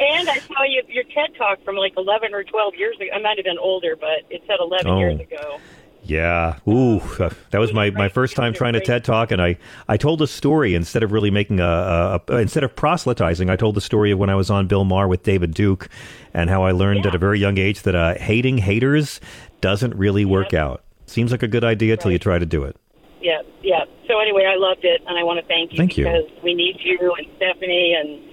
[0.00, 3.10] And I saw you your TED talk from like 11 or 12 years ago.
[3.14, 4.98] I might have been older, but it said 11 Oh.
[4.98, 5.58] years ago.
[6.02, 6.58] Yeah.
[6.66, 9.98] Ooh, uh, that was my, my first time trying to TED talk, and I, I
[9.98, 13.50] told a story instead of really making a, a, instead of proselytizing.
[13.50, 15.90] I told the story of when I was on Bill Maher with David Duke,
[16.32, 19.20] and how I learned at a very young age that uh, hating haters
[19.60, 20.82] doesn't really work out.
[21.04, 22.76] Seems like a good idea till you try to do it.
[23.20, 23.84] Yeah, yeah.
[24.08, 26.04] So anyway, I loved it, and I want to thank you Thank you.
[26.04, 28.29] because we need you and Stephanie and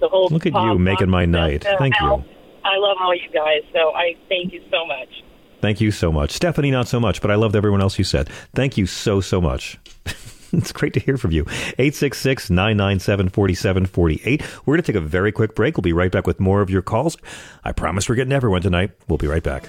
[0.00, 0.28] the whole.
[0.28, 1.66] Look at you making my night.
[1.66, 2.18] uh, Thank Al.
[2.18, 2.24] you.
[2.64, 5.08] I love all you guys, so I thank you so much.
[5.60, 6.32] Thank you so much.
[6.32, 8.28] Stephanie, not so much, but I loved everyone else you said.
[8.54, 9.78] Thank you so, so much.
[10.52, 11.42] it's great to hear from you.
[11.78, 14.42] 866 997 4748.
[14.66, 15.76] We're going to take a very quick break.
[15.76, 17.16] We'll be right back with more of your calls.
[17.64, 18.92] I promise we're getting everyone tonight.
[19.08, 19.68] We'll be right back.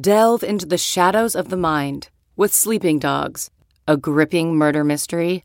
[0.00, 3.50] Delve into the shadows of the mind with Sleeping Dogs,
[3.88, 5.44] a gripping murder mystery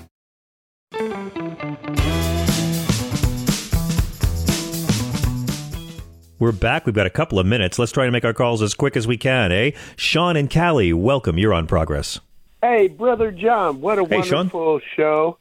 [6.41, 6.87] We're back.
[6.87, 7.77] We've got a couple of minutes.
[7.77, 9.71] Let's try to make our calls as quick as we can, eh?
[9.95, 11.37] Sean and Cali, welcome.
[11.37, 12.19] You're on progress.
[12.63, 14.37] Hey, brother John, what a Hey, Sean.
[14.37, 15.37] wonderful show!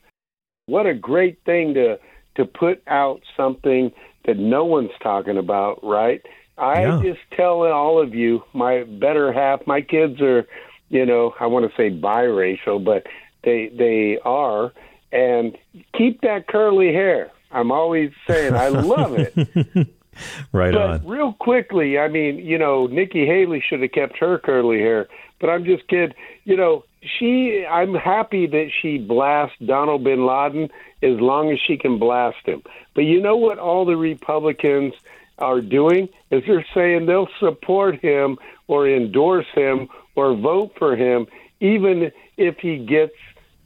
[0.66, 1.98] What a great thing to
[2.34, 3.92] to put out something
[4.26, 6.20] that no one's talking about, right?
[6.58, 7.00] I Yeah.
[7.02, 10.46] just tell all of you, my better half, my kids are,
[10.90, 13.06] you know, I want to say biracial, but
[13.42, 14.70] they they are,
[15.12, 15.56] and
[15.96, 17.30] keep that curly hair.
[17.50, 19.88] I'm always saying I love it.
[20.52, 21.06] Right but on.
[21.06, 25.48] real quickly, I mean, you know, Nikki Haley should have kept her curly hair, but
[25.48, 26.14] I'm just kidding.
[26.44, 27.64] You know, she.
[27.64, 30.70] I'm happy that she blasts Donald Bin Laden
[31.02, 32.62] as long as she can blast him.
[32.94, 33.58] But you know what?
[33.58, 34.94] All the Republicans
[35.38, 41.26] are doing is they're saying they'll support him or endorse him or vote for him,
[41.60, 43.14] even if he gets,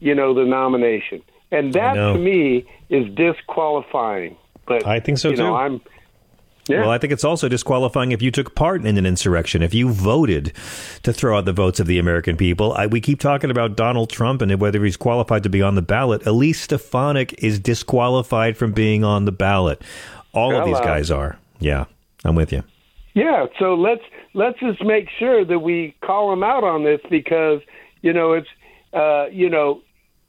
[0.00, 1.22] you know, the nomination.
[1.50, 4.36] And that to me is disqualifying.
[4.66, 5.54] But I think so, you know, too.
[5.54, 5.80] I'm
[6.68, 6.80] Yeah.
[6.80, 9.90] Well, I think it's also disqualifying if you took part in an insurrection, if you
[9.90, 10.52] voted
[11.02, 12.72] to throw out the votes of the American people.
[12.72, 15.82] I, we keep talking about Donald Trump and whether he's qualified to be on the
[15.82, 16.24] ballot.
[16.26, 19.82] Elise Stefanik is disqualified from being on the ballot.
[20.32, 20.86] All of these Hello.
[20.86, 21.38] guys are.
[21.60, 21.84] Yeah,
[22.24, 22.64] I'm with you.
[23.14, 27.60] Yeah, so let's let's just make sure that we call him out on this because
[28.02, 28.48] you know it's
[28.92, 29.82] uh, you know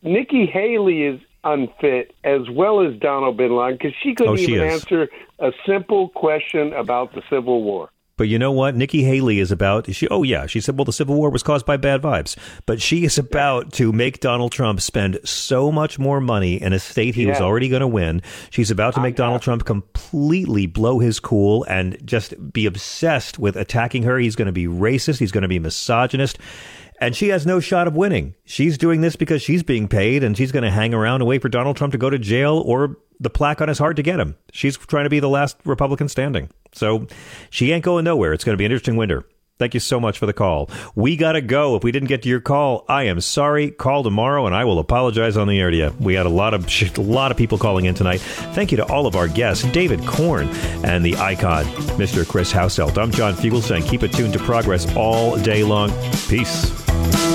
[0.03, 4.53] Nikki Haley is unfit as well as Donald Bin Laden because she couldn't Oh, she
[4.53, 4.73] even is.
[4.81, 5.07] answer
[5.39, 7.89] a simple question about the Civil War.
[8.17, 8.77] But you know what?
[8.77, 9.93] Nikki Haley is about.
[9.93, 12.38] She, oh yeah, she said, well, the Civil War was caused by bad vibes.
[12.65, 16.80] But she is about to make Donald Trump spend so much more money in a
[16.80, 18.22] state he was already going to win.
[18.51, 23.57] She's about to make Donald Trump completely blow his cool and just be obsessed with
[23.57, 24.17] attacking her.
[24.17, 25.19] He's going to be racist.
[25.19, 26.38] He's going to be misogynist.
[26.99, 28.35] And she has no shot of winning.
[28.45, 31.41] She's doing this because she's being paid and she's going to hang around and wait
[31.41, 34.19] for Donald Trump to go to jail or the plaque on his heart to get
[34.19, 34.35] him.
[34.51, 36.49] She's trying to be the last Republican standing.
[36.73, 37.07] So
[37.49, 38.34] she ain't going nowhere.
[38.34, 39.26] It's going to be an interesting winter.
[39.57, 40.69] Thank you so much for the call.
[40.95, 41.77] We got to go.
[41.77, 43.72] If we didn't get to your call, I am sorry.
[43.72, 45.95] Call tomorrow and I will apologize on the air to you.
[45.97, 46.67] We had a lot of
[46.97, 48.19] a lot of people calling in tonight.
[48.19, 50.49] Thank you to all of our guests, David Corn
[50.84, 51.63] and the icon,
[51.97, 52.27] Mr.
[52.27, 52.97] Chris Houselt.
[52.97, 55.89] I'm John Fugelsang keep it tuned to progress all day long.
[56.27, 56.85] Peace.
[56.95, 57.35] Bye.